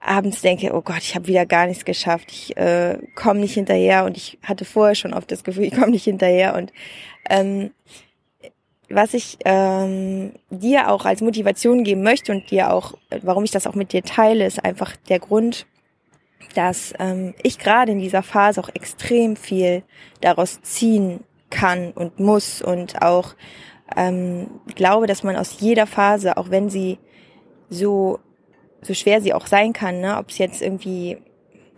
abends 0.00 0.42
denke, 0.42 0.74
oh 0.74 0.82
Gott, 0.82 0.98
ich 0.98 1.14
habe 1.14 1.28
wieder 1.28 1.46
gar 1.46 1.66
nichts 1.66 1.84
geschafft, 1.84 2.32
ich 2.32 2.56
äh, 2.56 2.98
komme 3.14 3.40
nicht 3.40 3.54
hinterher. 3.54 4.04
Und 4.04 4.16
ich 4.16 4.38
hatte 4.42 4.64
vorher 4.64 4.94
schon 4.94 5.14
oft 5.14 5.30
das 5.30 5.44
Gefühl, 5.44 5.64
ich 5.66 5.74
komme 5.74 5.92
nicht 5.92 6.04
hinterher. 6.04 6.54
Und 6.54 6.72
ähm, 7.30 7.70
was 8.88 9.14
ich 9.14 9.38
ähm, 9.44 10.32
dir 10.50 10.90
auch 10.90 11.04
als 11.04 11.20
Motivation 11.22 11.84
geben 11.84 12.02
möchte 12.02 12.32
und 12.32 12.50
dir 12.50 12.72
auch, 12.72 12.94
warum 13.22 13.44
ich 13.44 13.50
das 13.50 13.66
auch 13.66 13.74
mit 13.74 13.92
dir 13.92 14.02
teile, 14.02 14.44
ist 14.44 14.64
einfach 14.64 14.96
der 15.08 15.18
Grund, 15.18 15.66
dass 16.54 16.92
ähm, 16.98 17.34
ich 17.42 17.58
gerade 17.58 17.92
in 17.92 18.00
dieser 18.00 18.22
Phase 18.22 18.60
auch 18.60 18.68
extrem 18.74 19.36
viel 19.36 19.82
daraus 20.20 20.60
ziehen 20.62 21.20
kann 21.48 21.92
und 21.92 22.18
muss 22.18 22.60
und 22.60 23.02
auch 23.02 23.34
ähm, 23.96 24.48
glaube, 24.74 25.06
dass 25.06 25.22
man 25.22 25.36
aus 25.36 25.60
jeder 25.60 25.86
Phase, 25.86 26.36
auch 26.36 26.50
wenn 26.50 26.70
sie 26.70 26.98
so 27.68 28.18
so 28.82 28.94
schwer 28.94 29.20
sie 29.20 29.32
auch 29.32 29.46
sein 29.46 29.72
kann, 29.72 30.00
ne, 30.00 30.18
ob 30.18 30.30
es 30.30 30.38
jetzt 30.38 30.60
irgendwie 30.60 31.18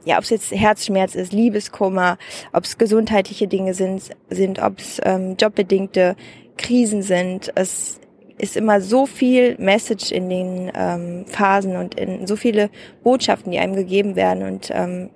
ja, 0.06 0.18
ob 0.18 0.24
es 0.24 0.30
jetzt 0.30 0.52
Herzschmerz 0.52 1.14
ist, 1.14 1.32
Liebeskummer, 1.32 2.18
ob 2.52 2.64
es 2.64 2.76
gesundheitliche 2.76 3.48
Dinge 3.48 3.72
sind, 3.72 4.10
sind 4.28 4.58
ob 4.58 4.78
es 4.78 5.00
ähm, 5.02 5.36
jobbedingte 5.40 6.16
Krisen 6.58 7.02
sind. 7.02 7.50
Es 7.54 8.00
ist 8.36 8.56
immer 8.56 8.80
so 8.80 9.06
viel 9.06 9.56
Message 9.58 10.12
in 10.12 10.28
den 10.28 10.70
ähm, 10.74 11.24
Phasen 11.26 11.76
und 11.76 11.98
in 11.98 12.26
so 12.26 12.36
viele 12.36 12.68
Botschaften, 13.02 13.52
die 13.52 13.58
einem 13.58 13.76
gegeben 13.76 14.14
werden. 14.16 14.42
Und 14.42 14.70
ähm, 14.72 15.10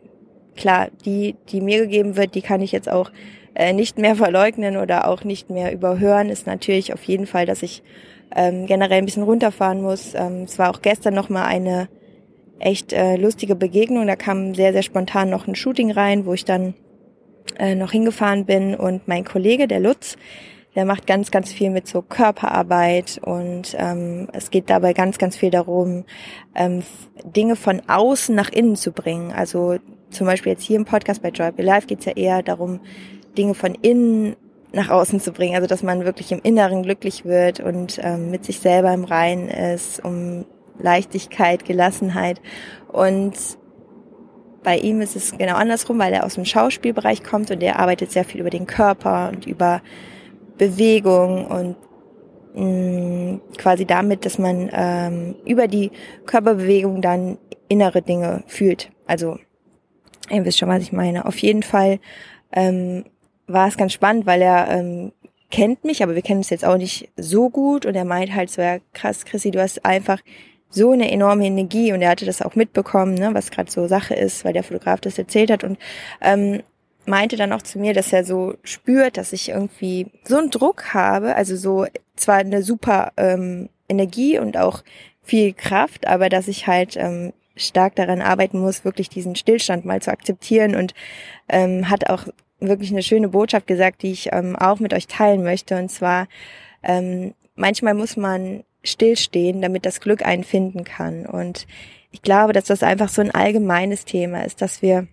klar, 0.59 0.88
die, 1.05 1.37
die 1.49 1.61
mir 1.61 1.81
gegeben 1.81 2.17
wird, 2.17 2.35
die 2.35 2.43
kann 2.43 2.61
ich 2.61 2.73
jetzt 2.73 2.91
auch 2.91 3.11
äh, 3.55 3.73
nicht 3.73 3.99
mehr 3.99 4.17
verleugnen 4.25 4.77
oder 4.77 5.09
auch 5.09 5.25
nicht 5.25 5.50
mehr 5.50 5.73
überhören, 5.73 6.29
ist 6.29 6.47
natürlich 6.47 6.93
auf 6.93 7.03
jeden 7.05 7.27
Fall, 7.27 7.47
dass 7.47 7.62
ich 7.62 7.83
ähm, 8.35 8.67
generell 8.67 8.99
ein 8.99 9.07
bisschen 9.07 9.23
runterfahren 9.23 9.81
muss. 9.81 10.15
Ähm, 10.15 10.43
es 10.43 10.59
war 10.59 10.71
auch 10.71 10.83
gestern 10.83 11.15
noch 11.15 11.29
mal 11.29 11.45
eine 11.45 11.88
echt 12.59 12.93
äh, 12.93 13.17
lustige 13.17 13.55
Begegnung. 13.55 14.07
Da 14.07 14.17
kam 14.17 14.55
sehr, 14.55 14.73
sehr 14.73 14.83
spontan 14.83 15.31
noch 15.31 15.47
ein 15.47 15.55
Shooting 15.55 15.91
rein, 15.91 16.27
wo 16.27 16.35
ich 16.35 16.45
dann 16.45 16.75
äh, 17.59 17.75
noch 17.75 17.93
hingefahren 17.93 18.45
bin. 18.45 18.75
Und 18.75 19.09
mein 19.09 19.25
Kollege, 19.25 19.67
der 19.67 19.81
Lutz, 19.81 20.17
der 20.75 20.85
macht 20.85 21.07
ganz, 21.07 21.31
ganz 21.31 21.53
viel 21.53 21.71
mit 21.71 21.88
so 21.88 22.03
Körperarbeit 22.03 23.19
und 23.25 23.75
ähm, 23.77 24.29
es 24.33 24.50
geht 24.50 24.71
dabei 24.71 24.93
ganz, 24.93 25.19
ganz 25.19 25.37
viel 25.37 25.50
darum, 25.50 26.05
ähm, 26.55 26.83
Dinge 27.25 27.57
von 27.57 27.83
außen 27.88 28.35
nach 28.35 28.50
innen 28.50 28.77
zu 28.77 28.93
bringen. 28.93 29.33
Also 29.33 29.79
zum 30.11 30.27
Beispiel 30.27 30.53
jetzt 30.53 30.65
hier 30.65 30.77
im 30.77 30.85
Podcast 30.85 31.23
bei 31.23 31.31
Joy 31.31 31.53
Be 31.53 31.62
Life 31.62 31.87
geht 31.87 32.00
es 32.00 32.05
ja 32.07 32.12
eher 32.12 32.43
darum, 32.43 32.81
Dinge 33.37 33.55
von 33.55 33.75
innen 33.75 34.37
nach 34.73 34.91
außen 34.91 35.21
zu 35.21 35.33
bringen. 35.33 35.55
Also 35.55 35.67
dass 35.67 35.83
man 35.83 36.05
wirklich 36.05 36.33
im 36.33 36.41
Inneren 36.43 36.83
glücklich 36.83 37.25
wird 37.25 37.61
und 37.61 37.99
ähm, 38.03 38.31
mit 38.31 38.45
sich 38.45 38.61
selber 38.61 38.93
im 38.93 39.05
Reinen 39.05 39.49
ist, 39.49 40.05
um 40.05 40.45
Leichtigkeit, 40.79 41.65
Gelassenheit. 41.65 42.41
Und 42.88 43.35
bei 44.62 44.79
ihm 44.79 45.00
ist 45.00 45.17
es 45.17 45.37
genau 45.37 45.55
andersrum, 45.55 45.99
weil 45.99 46.12
er 46.12 46.25
aus 46.25 46.35
dem 46.35 46.45
Schauspielbereich 46.45 47.23
kommt 47.23 47.50
und 47.50 47.62
er 47.62 47.79
arbeitet 47.79 48.11
sehr 48.12 48.25
viel 48.25 48.41
über 48.41 48.50
den 48.50 48.67
Körper 48.67 49.31
und 49.33 49.47
über 49.47 49.81
Bewegung 50.59 51.47
und 51.47 51.77
mh, 52.55 52.65
mm, 52.65 53.41
quasi 53.57 53.87
damit, 53.87 54.25
dass 54.25 54.38
man 54.38 54.69
ähm, 54.73 55.37
über 55.47 55.69
die 55.69 55.91
Körperbewegung 56.27 57.00
dann 57.00 57.38
innere 57.69 58.03
Dinge 58.03 58.43
fühlt. 58.47 58.91
Also 59.07 59.38
ihr 60.30 60.44
wisst 60.44 60.58
schon, 60.58 60.68
was 60.68 60.82
ich 60.82 60.92
meine. 60.92 61.25
Auf 61.25 61.38
jeden 61.38 61.62
Fall 61.62 61.99
ähm, 62.52 63.04
war 63.47 63.68
es 63.68 63.76
ganz 63.76 63.92
spannend, 63.92 64.26
weil 64.26 64.42
er 64.42 64.68
ähm, 64.70 65.12
kennt 65.50 65.85
mich, 65.85 66.02
aber 66.02 66.14
wir 66.14 66.23
kennen 66.23 66.38
uns 66.38 66.50
jetzt 66.50 66.64
auch 66.64 66.76
nicht 66.76 67.11
so 67.16 67.50
gut. 67.50 67.87
Und 67.87 67.94
er 67.94 68.04
meint 68.04 68.35
halt 68.35 68.50
so, 68.50 68.62
ja 68.62 68.78
krass, 68.92 69.25
Chrissy, 69.25 69.50
du 69.50 69.61
hast 69.61 69.85
einfach 69.85 70.20
so 70.70 70.90
eine 70.90 71.11
enorme 71.11 71.47
Energie. 71.47 71.92
Und 71.92 72.02
er 72.02 72.11
hatte 72.11 72.26
das 72.26 72.42
auch 72.42 72.54
mitbekommen, 72.54 73.14
ne, 73.14 73.32
was 73.32 73.50
gerade 73.50 73.70
so 73.70 73.87
Sache 73.87 74.14
ist, 74.14 74.44
weil 74.44 74.52
der 74.52 74.64
Fotograf 74.64 75.00
das 75.00 75.18
erzählt 75.18 75.50
hat. 75.50 75.64
Und 75.64 75.78
ähm, 76.20 76.62
meinte 77.06 77.37
dann 77.37 77.52
auch 77.52 77.62
zu 77.62 77.78
mir, 77.78 77.94
dass 77.94 78.12
er 78.12 78.25
so 78.25 78.54
spürt, 78.62 79.16
dass 79.16 79.32
ich 79.32 79.49
irgendwie 79.49 80.06
so 80.25 80.37
einen 80.37 80.50
Druck 80.50 80.94
habe, 80.94 81.35
also 81.35 81.56
so 81.56 81.87
zwar 82.16 82.37
eine 82.37 82.62
super 82.62 83.12
ähm, 83.16 83.70
Energie 83.88 84.38
und 84.38 84.56
auch 84.56 84.82
viel 85.23 85.54
Kraft, 85.54 86.06
aber 86.06 86.28
dass 86.28 86.49
ich 86.49 86.66
halt 86.66 86.97
ähm, 86.97 87.32
stark 87.59 87.97
daran 87.97 88.21
arbeiten 88.21 88.59
muss, 88.59 88.85
wirklich 88.85 89.09
diesen 89.09 89.37
Stillstand 89.37 89.85
mal 89.85 90.00
zu 90.00 90.11
akzeptieren 90.11 90.75
und 90.75 90.95
ähm, 91.49 91.91
hat 91.91 92.09
auch 92.11 92.27
wirklich 92.61 92.91
eine 92.91 93.03
schöne 93.03 93.29
Botschaft 93.29 93.67
gesagt, 93.67 94.03
die 94.03 94.12
ich 94.12 94.31
ähm, 94.33 94.57
auch 94.57 94.81
mit 94.81 94.93
euch 94.95 95.07
teilen 95.07 95.43
möchte. 95.43 95.77
Und 95.77 95.91
zwar, 95.91 96.27
ähm, 96.83 97.35
manchmal 97.55 97.95
muss 97.95 98.17
man 98.17 98.65
stillstehen, 98.83 99.62
damit 99.62 99.87
das 99.87 100.00
Glück 100.00 100.25
einen 100.25 100.45
finden 100.45 100.85
kann. 100.85 101.27
Und 101.27 101.67
ich 102.11 102.23
glaube, 102.23 102.53
dass 102.53 102.65
das 102.65 102.83
einfach 102.83 103.09
so 103.09 103.21
ein 103.21 103.31
allgemeines 103.31 104.05
Thema 104.05 104.45
ist, 104.45 104.62
dass 104.62 104.83
wir 104.83 105.07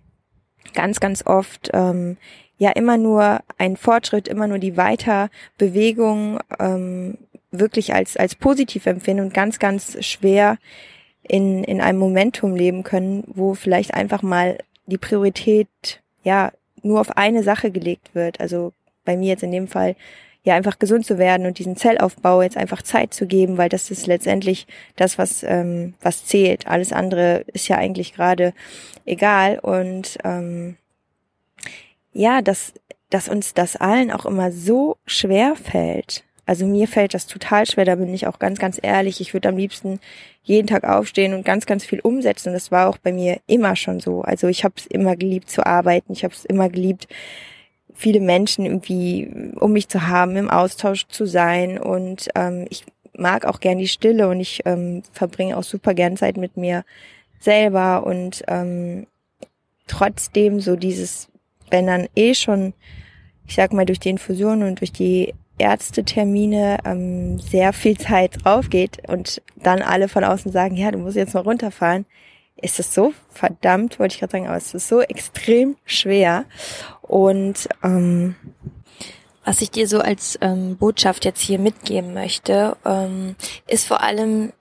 ganz, 0.74 1.00
ganz 1.00 1.26
oft 1.26 1.70
ähm, 1.72 2.16
ja 2.58 2.70
immer 2.70 2.96
nur 2.96 3.40
ein 3.58 3.76
Fortschritt, 3.76 4.28
immer 4.28 4.46
nur 4.48 4.58
die 4.58 4.76
Weiterbewegung 4.76 6.40
ähm, 6.58 7.18
wirklich 7.50 7.94
als, 7.94 8.16
als 8.16 8.34
positiv 8.34 8.86
empfinden 8.86 9.24
und 9.24 9.34
ganz, 9.34 9.58
ganz 9.58 10.04
schwer 10.04 10.58
in, 11.28 11.64
in 11.64 11.80
einem 11.80 11.98
Momentum 11.98 12.54
leben 12.54 12.82
können, 12.82 13.24
wo 13.26 13.54
vielleicht 13.54 13.94
einfach 13.94 14.22
mal 14.22 14.58
die 14.86 14.98
Priorität 14.98 15.68
ja 16.22 16.52
nur 16.82 17.00
auf 17.00 17.16
eine 17.16 17.42
Sache 17.42 17.70
gelegt 17.70 18.14
wird. 18.14 18.40
Also 18.40 18.72
bei 19.04 19.16
mir 19.16 19.28
jetzt 19.28 19.42
in 19.42 19.52
dem 19.52 19.68
Fall 19.68 19.96
ja 20.44 20.54
einfach 20.54 20.78
gesund 20.78 21.04
zu 21.04 21.18
werden 21.18 21.46
und 21.46 21.58
diesen 21.58 21.76
Zellaufbau 21.76 22.40
jetzt 22.42 22.56
einfach 22.56 22.82
Zeit 22.82 23.12
zu 23.12 23.26
geben, 23.26 23.58
weil 23.58 23.68
das 23.68 23.90
ist 23.90 24.06
letztendlich 24.06 24.66
das, 24.94 25.18
was 25.18 25.42
ähm, 25.42 25.94
was 26.00 26.24
zählt. 26.24 26.68
Alles 26.68 26.92
andere 26.92 27.44
ist 27.52 27.66
ja 27.68 27.76
eigentlich 27.76 28.14
gerade 28.14 28.54
egal 29.04 29.58
und 29.58 30.18
ähm, 30.24 30.76
ja, 32.12 32.42
dass 32.42 32.74
dass 33.10 33.28
uns 33.28 33.54
das 33.54 33.76
allen 33.76 34.10
auch 34.10 34.24
immer 34.24 34.52
so 34.52 34.96
schwer 35.04 35.56
fällt. 35.56 36.24
Also 36.46 36.64
mir 36.64 36.86
fällt 36.86 37.12
das 37.12 37.26
total 37.26 37.66
schwer, 37.66 37.84
da 37.84 37.96
bin 37.96 38.14
ich 38.14 38.28
auch 38.28 38.38
ganz, 38.38 38.60
ganz 38.60 38.78
ehrlich. 38.80 39.20
Ich 39.20 39.34
würde 39.34 39.48
am 39.48 39.56
liebsten 39.56 39.98
jeden 40.44 40.68
Tag 40.68 40.84
aufstehen 40.84 41.34
und 41.34 41.44
ganz, 41.44 41.66
ganz 41.66 41.84
viel 41.84 41.98
umsetzen. 42.00 42.52
Das 42.52 42.70
war 42.70 42.88
auch 42.88 42.98
bei 42.98 43.12
mir 43.12 43.40
immer 43.48 43.74
schon 43.74 43.98
so. 43.98 44.22
Also 44.22 44.46
ich 44.46 44.62
habe 44.62 44.74
es 44.76 44.86
immer 44.86 45.16
geliebt 45.16 45.50
zu 45.50 45.66
arbeiten. 45.66 46.12
Ich 46.12 46.22
habe 46.22 46.32
es 46.32 46.44
immer 46.44 46.68
geliebt, 46.68 47.08
viele 47.92 48.20
Menschen 48.20 48.64
irgendwie 48.64 49.28
um 49.56 49.72
mich 49.72 49.88
zu 49.88 50.06
haben, 50.06 50.36
im 50.36 50.48
Austausch 50.48 51.08
zu 51.08 51.26
sein. 51.26 51.78
Und 51.78 52.28
ähm, 52.36 52.66
ich 52.70 52.84
mag 53.16 53.44
auch 53.44 53.58
gern 53.58 53.78
die 53.78 53.88
Stille 53.88 54.28
und 54.28 54.38
ich 54.38 54.62
ähm, 54.66 55.02
verbringe 55.10 55.56
auch 55.56 55.64
super 55.64 55.94
gern 55.94 56.16
Zeit 56.16 56.36
mit 56.36 56.56
mir 56.56 56.84
selber. 57.40 58.06
Und 58.06 58.44
ähm, 58.46 59.08
trotzdem 59.88 60.60
so 60.60 60.76
dieses, 60.76 61.28
wenn 61.70 61.88
dann 61.88 62.06
eh 62.14 62.34
schon, 62.34 62.72
ich 63.48 63.56
sag 63.56 63.72
mal, 63.72 63.86
durch 63.86 63.98
die 63.98 64.10
Infusion 64.10 64.62
und 64.62 64.78
durch 64.78 64.92
die 64.92 65.34
Ärztetermine 65.58 66.78
ähm, 66.84 67.38
sehr 67.38 67.72
viel 67.72 67.98
Zeit 67.98 68.44
drauf 68.44 68.70
geht 68.70 69.08
und 69.08 69.42
dann 69.56 69.82
alle 69.82 70.08
von 70.08 70.24
außen 70.24 70.52
sagen, 70.52 70.76
ja, 70.76 70.90
du 70.90 70.98
musst 70.98 71.16
jetzt 71.16 71.34
mal 71.34 71.40
runterfahren, 71.40 72.06
ist 72.56 72.78
es 72.80 72.94
so 72.94 73.12
verdammt, 73.30 73.98
wollte 73.98 74.14
ich 74.14 74.20
gerade 74.20 74.32
sagen, 74.32 74.46
aber 74.46 74.56
es 74.56 74.74
ist 74.74 74.88
so 74.88 75.00
extrem 75.00 75.76
schwer. 75.84 76.44
Und 77.02 77.68
ähm, 77.82 78.34
was 79.44 79.60
ich 79.62 79.70
dir 79.70 79.86
so 79.86 80.00
als 80.00 80.38
ähm, 80.40 80.76
Botschaft 80.76 81.24
jetzt 81.24 81.40
hier 81.40 81.58
mitgeben 81.58 82.14
möchte, 82.14 82.76
ähm, 82.84 83.36
ist 83.66 83.86
vor 83.86 84.02
allem 84.02 84.52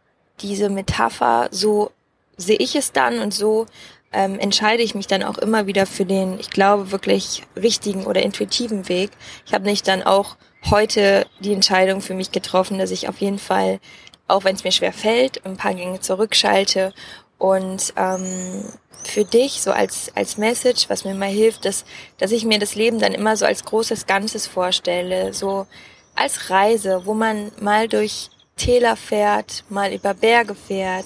diese 0.41 0.69
Metapher, 0.69 1.47
so 1.51 1.91
sehe 2.37 2.57
ich 2.57 2.75
es 2.75 2.91
dann 2.91 3.19
und 3.19 3.33
so 3.33 3.65
ähm, 4.11 4.39
entscheide 4.39 4.83
ich 4.83 4.95
mich 4.95 5.07
dann 5.07 5.23
auch 5.23 5.37
immer 5.37 5.67
wieder 5.67 5.85
für 5.85 6.05
den, 6.05 6.39
ich 6.39 6.49
glaube, 6.49 6.91
wirklich 6.91 7.43
richtigen 7.55 8.05
oder 8.05 8.23
intuitiven 8.23 8.87
Weg. 8.87 9.11
Ich 9.45 9.53
habe 9.53 9.65
nicht 9.65 9.87
dann 9.87 10.03
auch 10.03 10.37
heute 10.69 11.25
die 11.39 11.53
Entscheidung 11.53 12.01
für 12.01 12.13
mich 12.13 12.31
getroffen, 12.31 12.77
dass 12.77 12.91
ich 12.91 13.07
auf 13.09 13.19
jeden 13.19 13.39
Fall, 13.39 13.79
auch 14.27 14.43
wenn 14.43 14.55
es 14.55 14.63
mir 14.63 14.71
schwer 14.71 14.93
fällt, 14.93 15.45
ein 15.45 15.57
paar 15.57 15.73
Gänge 15.73 15.99
zurückschalte 15.99 16.93
und 17.37 17.93
ähm, 17.97 18.65
für 19.03 19.23
dich 19.23 19.61
so 19.61 19.71
als 19.71 20.11
als 20.15 20.37
Message, 20.37 20.89
was 20.89 21.05
mir 21.05 21.13
mal 21.13 21.29
hilft, 21.29 21.65
dass 21.65 21.85
dass 22.17 22.31
ich 22.31 22.45
mir 22.45 22.59
das 22.59 22.75
Leben 22.75 22.99
dann 22.99 23.13
immer 23.13 23.37
so 23.37 23.45
als 23.45 23.63
großes 23.63 24.07
Ganzes 24.07 24.47
vorstelle, 24.47 25.33
so 25.33 25.67
als 26.15 26.49
Reise, 26.49 27.01
wo 27.05 27.13
man 27.13 27.51
mal 27.59 27.87
durch 27.87 28.29
Täler 28.55 28.95
fährt, 28.95 29.65
mal 29.69 29.93
über 29.93 30.13
Berge 30.13 30.55
fährt, 30.55 31.05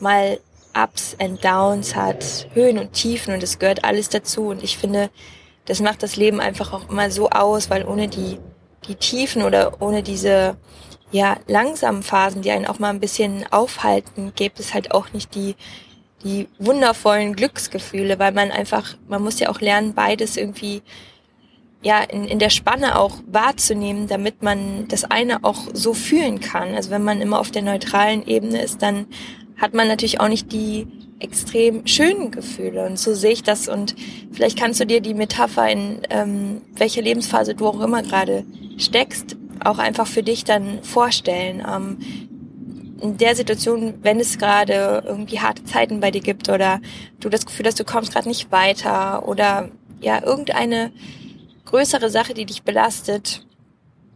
mal 0.00 0.40
Ups 0.74 1.16
and 1.18 1.42
Downs 1.44 1.94
hat, 1.94 2.48
Höhen 2.52 2.78
und 2.78 2.92
Tiefen 2.92 3.34
und 3.34 3.42
es 3.42 3.58
gehört 3.58 3.84
alles 3.84 4.08
dazu. 4.08 4.48
Und 4.48 4.62
ich 4.62 4.76
finde, 4.76 5.10
das 5.66 5.80
macht 5.80 6.02
das 6.02 6.16
Leben 6.16 6.40
einfach 6.40 6.72
auch 6.72 6.88
immer 6.88 7.10
so 7.10 7.30
aus, 7.30 7.70
weil 7.70 7.86
ohne 7.86 8.08
die 8.08 8.38
die 8.88 8.94
Tiefen 8.94 9.42
oder 9.42 9.80
ohne 9.80 10.02
diese 10.02 10.56
ja 11.12 11.36
langsamen 11.46 12.02
Phasen, 12.02 12.42
die 12.42 12.50
einen 12.50 12.66
auch 12.66 12.78
mal 12.78 12.90
ein 12.90 13.00
bisschen 13.00 13.44
aufhalten, 13.50 14.32
gibt 14.34 14.60
es 14.60 14.74
halt 14.74 14.92
auch 14.92 15.12
nicht 15.12 15.34
die 15.34 15.54
die 16.24 16.48
wundervollen 16.58 17.36
Glücksgefühle, 17.36 18.18
weil 18.18 18.32
man 18.32 18.50
einfach, 18.50 18.96
man 19.06 19.22
muss 19.22 19.38
ja 19.38 19.48
auch 19.48 19.60
lernen, 19.60 19.94
beides 19.94 20.36
irgendwie 20.36 20.82
ja 21.82 22.02
in, 22.02 22.24
in 22.24 22.38
der 22.38 22.50
Spanne 22.50 22.98
auch 22.98 23.18
wahrzunehmen, 23.26 24.08
damit 24.08 24.42
man 24.42 24.88
das 24.88 25.04
eine 25.04 25.44
auch 25.44 25.68
so 25.72 25.94
fühlen 25.94 26.40
kann. 26.40 26.74
Also 26.74 26.90
wenn 26.90 27.04
man 27.04 27.20
immer 27.20 27.38
auf 27.38 27.52
der 27.52 27.62
neutralen 27.62 28.26
Ebene 28.26 28.60
ist, 28.60 28.82
dann 28.82 29.06
hat 29.56 29.72
man 29.72 29.86
natürlich 29.86 30.20
auch 30.20 30.28
nicht 30.28 30.52
die 30.52 30.88
extrem 31.18 31.86
schönen 31.86 32.30
Gefühle. 32.30 32.86
Und 32.86 32.98
so 32.98 33.14
sehe 33.14 33.32
ich 33.32 33.42
das. 33.42 33.68
Und 33.68 33.94
vielleicht 34.32 34.58
kannst 34.58 34.80
du 34.80 34.86
dir 34.86 35.00
die 35.00 35.14
Metapher 35.14 35.68
in 35.68 36.02
ähm, 36.10 36.62
welcher 36.74 37.02
Lebensphase 37.02 37.54
du 37.54 37.66
auch 37.66 37.80
immer 37.80 38.02
gerade 38.02 38.44
steckst, 38.76 39.36
auch 39.64 39.78
einfach 39.78 40.06
für 40.06 40.22
dich 40.22 40.44
dann 40.44 40.82
vorstellen. 40.82 41.64
Ähm, 41.66 41.98
in 43.00 43.18
der 43.18 43.34
Situation, 43.36 43.94
wenn 44.02 44.20
es 44.20 44.38
gerade 44.38 45.02
irgendwie 45.06 45.40
harte 45.40 45.64
Zeiten 45.64 46.00
bei 46.00 46.10
dir 46.10 46.22
gibt 46.22 46.48
oder 46.48 46.80
du 47.20 47.28
das 47.28 47.44
Gefühl 47.44 47.66
hast, 47.66 47.78
du 47.78 47.84
kommst 47.84 48.12
gerade 48.12 48.28
nicht 48.28 48.50
weiter 48.52 49.28
oder 49.28 49.68
ja, 50.00 50.22
irgendeine 50.22 50.92
größere 51.66 52.10
Sache, 52.10 52.32
die 52.32 52.46
dich 52.46 52.62
belastet, 52.62 53.44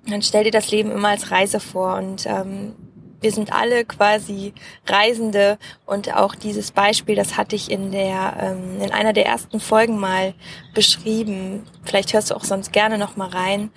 dann 0.08 0.22
stell 0.22 0.44
dir 0.44 0.50
das 0.50 0.70
Leben 0.70 0.90
immer 0.90 1.08
als 1.08 1.30
Reise 1.30 1.60
vor 1.60 1.96
und 1.96 2.26
ähm, 2.26 2.74
wir 3.20 3.32
sind 3.32 3.52
alle 3.52 3.84
quasi 3.84 4.54
Reisende 4.86 5.58
und 5.86 6.14
auch 6.14 6.34
dieses 6.34 6.70
Beispiel, 6.72 7.16
das 7.16 7.36
hatte 7.36 7.56
ich 7.56 7.70
in 7.70 7.92
der 7.92 8.36
ähm, 8.40 8.80
in 8.82 8.92
einer 8.92 9.12
der 9.12 9.26
ersten 9.26 9.60
Folgen 9.60 9.98
mal 9.98 10.34
beschrieben. 10.74 11.66
Vielleicht 11.84 12.12
hörst 12.12 12.30
du 12.30 12.34
auch 12.34 12.44
sonst 12.44 12.72
gerne 12.72 12.98
noch 12.98 13.16
mal 13.16 13.28
rein 13.28 13.70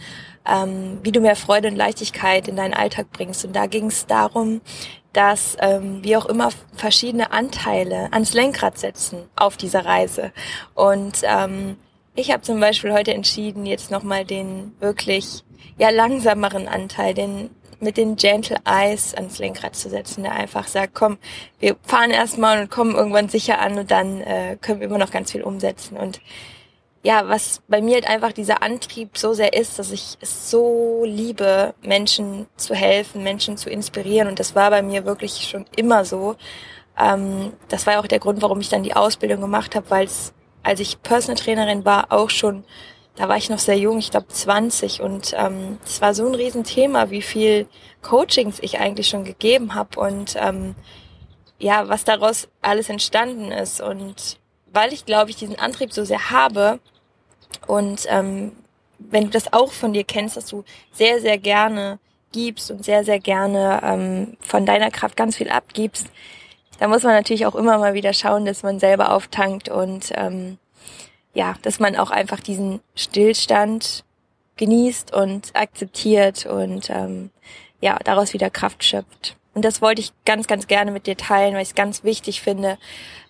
ähm, 0.46 1.00
wie 1.04 1.12
du 1.12 1.22
mehr 1.22 1.36
Freude 1.36 1.68
und 1.70 1.76
Leichtigkeit 1.76 2.48
in 2.48 2.56
deinen 2.56 2.74
Alltag 2.74 3.08
bringst. 3.12 3.46
Und 3.46 3.56
da 3.56 3.66
ging 3.66 3.88
es 3.88 4.06
darum, 4.06 4.62
dass 5.14 5.56
ähm, 5.60 6.04
wir 6.04 6.18
auch 6.18 6.26
immer 6.26 6.50
verschiedene 6.76 7.32
Anteile 7.32 8.10
ans 8.12 8.34
Lenkrad 8.34 8.78
setzen 8.78 9.26
auf 9.36 9.58
dieser 9.58 9.86
Reise. 9.86 10.32
Und 10.74 11.22
ähm, 11.24 11.78
ich 12.16 12.32
habe 12.32 12.42
zum 12.42 12.60
Beispiel 12.60 12.94
heute 12.94 13.14
entschieden, 13.14 13.66
jetzt 13.66 13.92
nochmal 13.92 14.26
den 14.26 14.74
wirklich 14.80 15.44
ja 15.78 15.90
langsameren 15.90 16.68
Anteil, 16.68 17.14
den 17.14 17.50
mit 17.84 17.98
den 17.98 18.16
Gentle 18.16 18.58
Eyes 18.66 19.14
ans 19.14 19.40
Lenkrad 19.40 19.76
zu 19.76 19.90
setzen, 19.90 20.24
der 20.24 20.34
einfach 20.34 20.68
sagt, 20.68 20.94
komm, 20.96 21.18
wir 21.60 21.76
fahren 21.84 22.12
erstmal 22.12 22.62
und 22.62 22.72
kommen 22.72 22.96
irgendwann 22.96 23.30
sicher 23.30 23.60
an 23.60 23.78
und 23.78 23.92
dann 23.92 24.22
äh, 24.22 24.58
können 24.60 24.80
wir 24.80 24.88
immer 24.88 24.98
noch 24.98 25.12
ganz 25.12 25.32
viel 25.32 25.44
umsetzen. 25.44 25.98
Und 25.98 26.22
ja, 27.04 27.28
was 27.28 27.62
bei 27.68 27.82
mir 27.82 27.96
halt 27.96 28.08
einfach 28.08 28.32
dieser 28.32 28.64
Antrieb 28.64 29.18
so 29.18 29.34
sehr 29.34 29.54
ist, 29.54 29.78
dass 29.78 29.92
ich 29.92 30.18
es 30.22 30.50
so 30.50 31.04
liebe, 31.06 31.76
Menschen 31.82 32.48
zu 32.56 32.74
helfen, 32.74 33.24
Menschen 33.24 33.58
zu 33.58 33.70
inspirieren. 33.70 34.30
Und 34.30 34.40
das 34.40 34.56
war 34.56 34.70
bei 34.70 34.82
mir 34.82 35.06
wirklich 35.06 35.50
schon 35.50 35.66
immer 35.76 36.06
so. 36.06 36.36
Ähm, 36.98 37.54
das 37.68 37.86
war 37.86 38.00
auch 38.00 38.08
der 38.08 38.20
Grund, 38.20 38.42
warum 38.42 38.62
ich 38.62 38.70
dann 38.70 38.84
die 38.84 38.96
Ausbildung 38.96 39.42
gemacht 39.42 39.76
habe, 39.76 39.90
weil 39.90 40.06
es, 40.06 40.34
als 40.64 40.80
ich 40.80 41.02
Personal 41.04 41.36
Trainerin 41.36 41.84
war, 41.84 42.12
auch 42.12 42.30
schon, 42.30 42.64
da 43.16 43.30
war 43.30 43.38
ich 43.38 43.50
noch 43.50 43.60
sehr 43.60 43.78
jung, 43.78 44.00
ich 44.00 44.12
glaube 44.12 44.28
20. 44.28 45.02
Und 45.02 45.34
ähm, 45.38 45.80
es 45.86 46.02
war 46.02 46.14
so 46.14 46.26
ein 46.26 46.36
Riesenthema, 46.36 47.10
wie 47.10 47.22
viel 47.22 47.68
Coachings 48.02 48.60
ich 48.62 48.80
eigentlich 48.80 49.08
schon 49.08 49.24
gegeben 49.24 49.76
habe 49.76 50.00
und 50.00 50.36
ähm, 50.38 50.76
ja, 51.60 51.88
was 51.88 52.04
daraus 52.04 52.50
alles 52.62 52.90
entstanden 52.90 53.52
ist. 53.52 53.82
Und 53.82 54.40
weil 54.72 54.92
ich, 54.92 55.06
glaube 55.06 55.30
ich, 55.30 55.36
diesen 55.36 55.60
Antrieb 55.60 55.94
so 55.94 56.04
sehr 56.04 56.32
habe, 56.32 56.80
und 57.68 58.06
ähm, 58.10 58.54
wenn 58.98 59.26
du 59.26 59.30
das 59.30 59.52
auch 59.54 59.72
von 59.72 59.94
dir 59.94 60.04
kennst, 60.04 60.38
dass 60.38 60.48
du 60.48 60.64
sehr, 60.92 61.20
sehr 61.22 61.38
gerne 61.38 62.00
gibst 62.32 62.72
und 62.72 62.84
sehr, 62.84 63.04
sehr 63.04 63.20
gerne 63.20 63.82
ähm, 63.84 64.38
von 64.40 64.66
deiner 64.66 64.92
Kraft 64.92 65.16
ganz 65.16 65.38
viel 65.38 65.50
abgibst, 65.50 66.08
da 66.80 66.88
muss 66.88 67.04
man 67.04 67.14
natürlich 67.14 67.46
auch 67.46 67.56
immer 67.56 67.78
mal 67.78 67.94
wieder 67.94 68.14
schauen, 68.14 68.46
dass 68.46 68.64
man 68.64 68.80
selber 68.80 69.12
auftankt 69.12 69.70
und 69.70 70.12
ähm, 70.16 70.58
ja, 71.34 71.56
dass 71.62 71.80
man 71.80 71.96
auch 71.96 72.12
einfach 72.12 72.40
diesen 72.40 72.82
Stillstand 72.96 74.04
genießt 74.56 75.14
und 75.14 75.56
akzeptiert 75.56 76.46
und 76.46 76.90
ähm, 76.90 77.32
ja, 77.82 77.98
daraus 78.04 78.34
wieder 78.34 78.50
Kraft 78.50 78.84
schöpft. 78.84 79.36
Und 79.56 79.66
das 79.66 79.82
wollte 79.82 80.02
ich 80.02 80.14
ganz, 80.26 80.48
ganz 80.48 80.68
gerne 80.68 80.92
mit 80.92 81.06
dir 81.06 81.18
teilen, 81.18 81.54
weil 81.54 81.62
ich 81.62 81.70
es 81.70 81.76
ganz 81.76 82.04
wichtig 82.04 82.42
finde, 82.42 82.78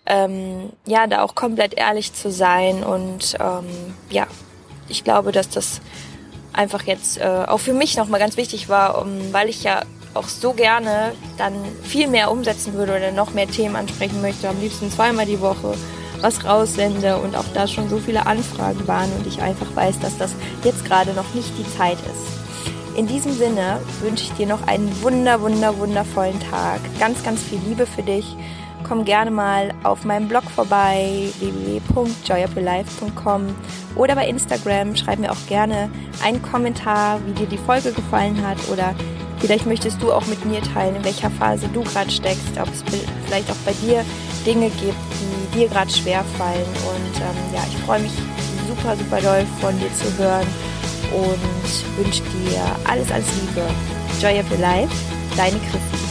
ähm, 0.06 0.70
ja, 0.86 1.06
da 1.06 1.22
auch 1.22 1.34
komplett 1.34 1.74
ehrlich 1.74 2.12
zu 2.12 2.30
sein. 2.30 2.82
Und 2.82 3.36
ähm, 3.40 3.94
ja, 4.10 4.26
ich 4.88 5.04
glaube, 5.04 5.32
dass 5.32 5.48
das 5.48 5.80
einfach 6.52 6.82
jetzt 6.84 7.18
äh, 7.18 7.44
auch 7.46 7.58
für 7.58 7.74
mich 7.74 7.96
nochmal 7.96 8.20
ganz 8.20 8.36
wichtig 8.36 8.68
war, 8.68 9.02
um, 9.02 9.32
weil 9.32 9.48
ich 9.48 9.64
ja 9.64 9.82
auch 10.14 10.28
so 10.28 10.52
gerne 10.52 11.12
dann 11.36 11.54
viel 11.82 12.06
mehr 12.06 12.30
umsetzen 12.30 12.74
würde 12.74 12.96
oder 12.96 13.10
noch 13.10 13.34
mehr 13.34 13.48
Themen 13.48 13.76
ansprechen 13.76 14.22
möchte, 14.22 14.48
am 14.48 14.60
liebsten 14.60 14.90
zweimal 14.90 15.26
die 15.26 15.40
Woche 15.40 15.74
was 16.24 16.44
raussende 16.44 17.18
und 17.18 17.36
auch 17.36 17.44
da 17.54 17.68
schon 17.68 17.88
so 17.88 17.98
viele 17.98 18.26
Anfragen 18.26 18.88
waren 18.88 19.12
und 19.12 19.26
ich 19.26 19.42
einfach 19.42 19.76
weiß, 19.76 20.00
dass 20.00 20.18
das 20.18 20.32
jetzt 20.64 20.84
gerade 20.84 21.12
noch 21.12 21.34
nicht 21.34 21.52
die 21.58 21.76
Zeit 21.76 21.98
ist. 21.98 22.98
In 22.98 23.06
diesem 23.06 23.32
Sinne 23.32 23.78
wünsche 24.00 24.24
ich 24.24 24.32
dir 24.32 24.46
noch 24.46 24.66
einen 24.66 24.90
wunder, 25.02 25.40
wunder, 25.40 25.78
wundervollen 25.78 26.40
Tag. 26.40 26.80
Ganz, 26.98 27.22
ganz 27.22 27.42
viel 27.42 27.58
Liebe 27.68 27.86
für 27.86 28.02
dich 28.02 28.36
komm 28.84 29.04
gerne 29.04 29.30
mal 29.30 29.74
auf 29.82 30.04
meinem 30.04 30.28
Blog 30.28 30.44
vorbei, 30.44 31.28
www.joyofyourlife.com 31.40 33.54
oder 33.96 34.14
bei 34.14 34.28
Instagram. 34.28 34.94
Schreib 34.94 35.18
mir 35.18 35.32
auch 35.32 35.46
gerne 35.48 35.90
einen 36.22 36.40
Kommentar, 36.42 37.18
wie 37.26 37.32
dir 37.32 37.46
die 37.46 37.58
Folge 37.58 37.92
gefallen 37.92 38.46
hat 38.46 38.58
oder 38.70 38.94
vielleicht 39.38 39.66
möchtest 39.66 40.00
du 40.02 40.12
auch 40.12 40.26
mit 40.26 40.44
mir 40.44 40.62
teilen, 40.62 40.96
in 40.96 41.04
welcher 41.04 41.30
Phase 41.30 41.68
du 41.72 41.82
gerade 41.82 42.10
steckst, 42.10 42.58
ob 42.60 42.68
es 42.68 42.84
vielleicht 43.26 43.50
auch 43.50 43.56
bei 43.64 43.72
dir 43.86 44.04
Dinge 44.44 44.70
gibt, 44.70 44.96
die 45.20 45.58
dir 45.58 45.68
gerade 45.68 45.90
schwer 45.90 46.24
fallen. 46.38 46.64
Und 46.64 47.16
ähm, 47.20 47.54
ja, 47.54 47.64
ich 47.68 47.76
freue 47.84 48.00
mich 48.00 48.12
super, 48.68 48.96
super 48.96 49.20
doll 49.20 49.46
von 49.60 49.78
dir 49.78 49.92
zu 49.94 50.18
hören 50.18 50.46
und 51.12 51.98
wünsche 52.04 52.22
dir 52.22 52.64
alles, 52.84 53.10
alles 53.10 53.26
Liebe. 53.40 53.66
Joy 54.20 54.40
of 54.40 54.50
Your 54.50 54.58
Life, 54.58 54.94
deine 55.36 55.58
Christi. 55.58 56.03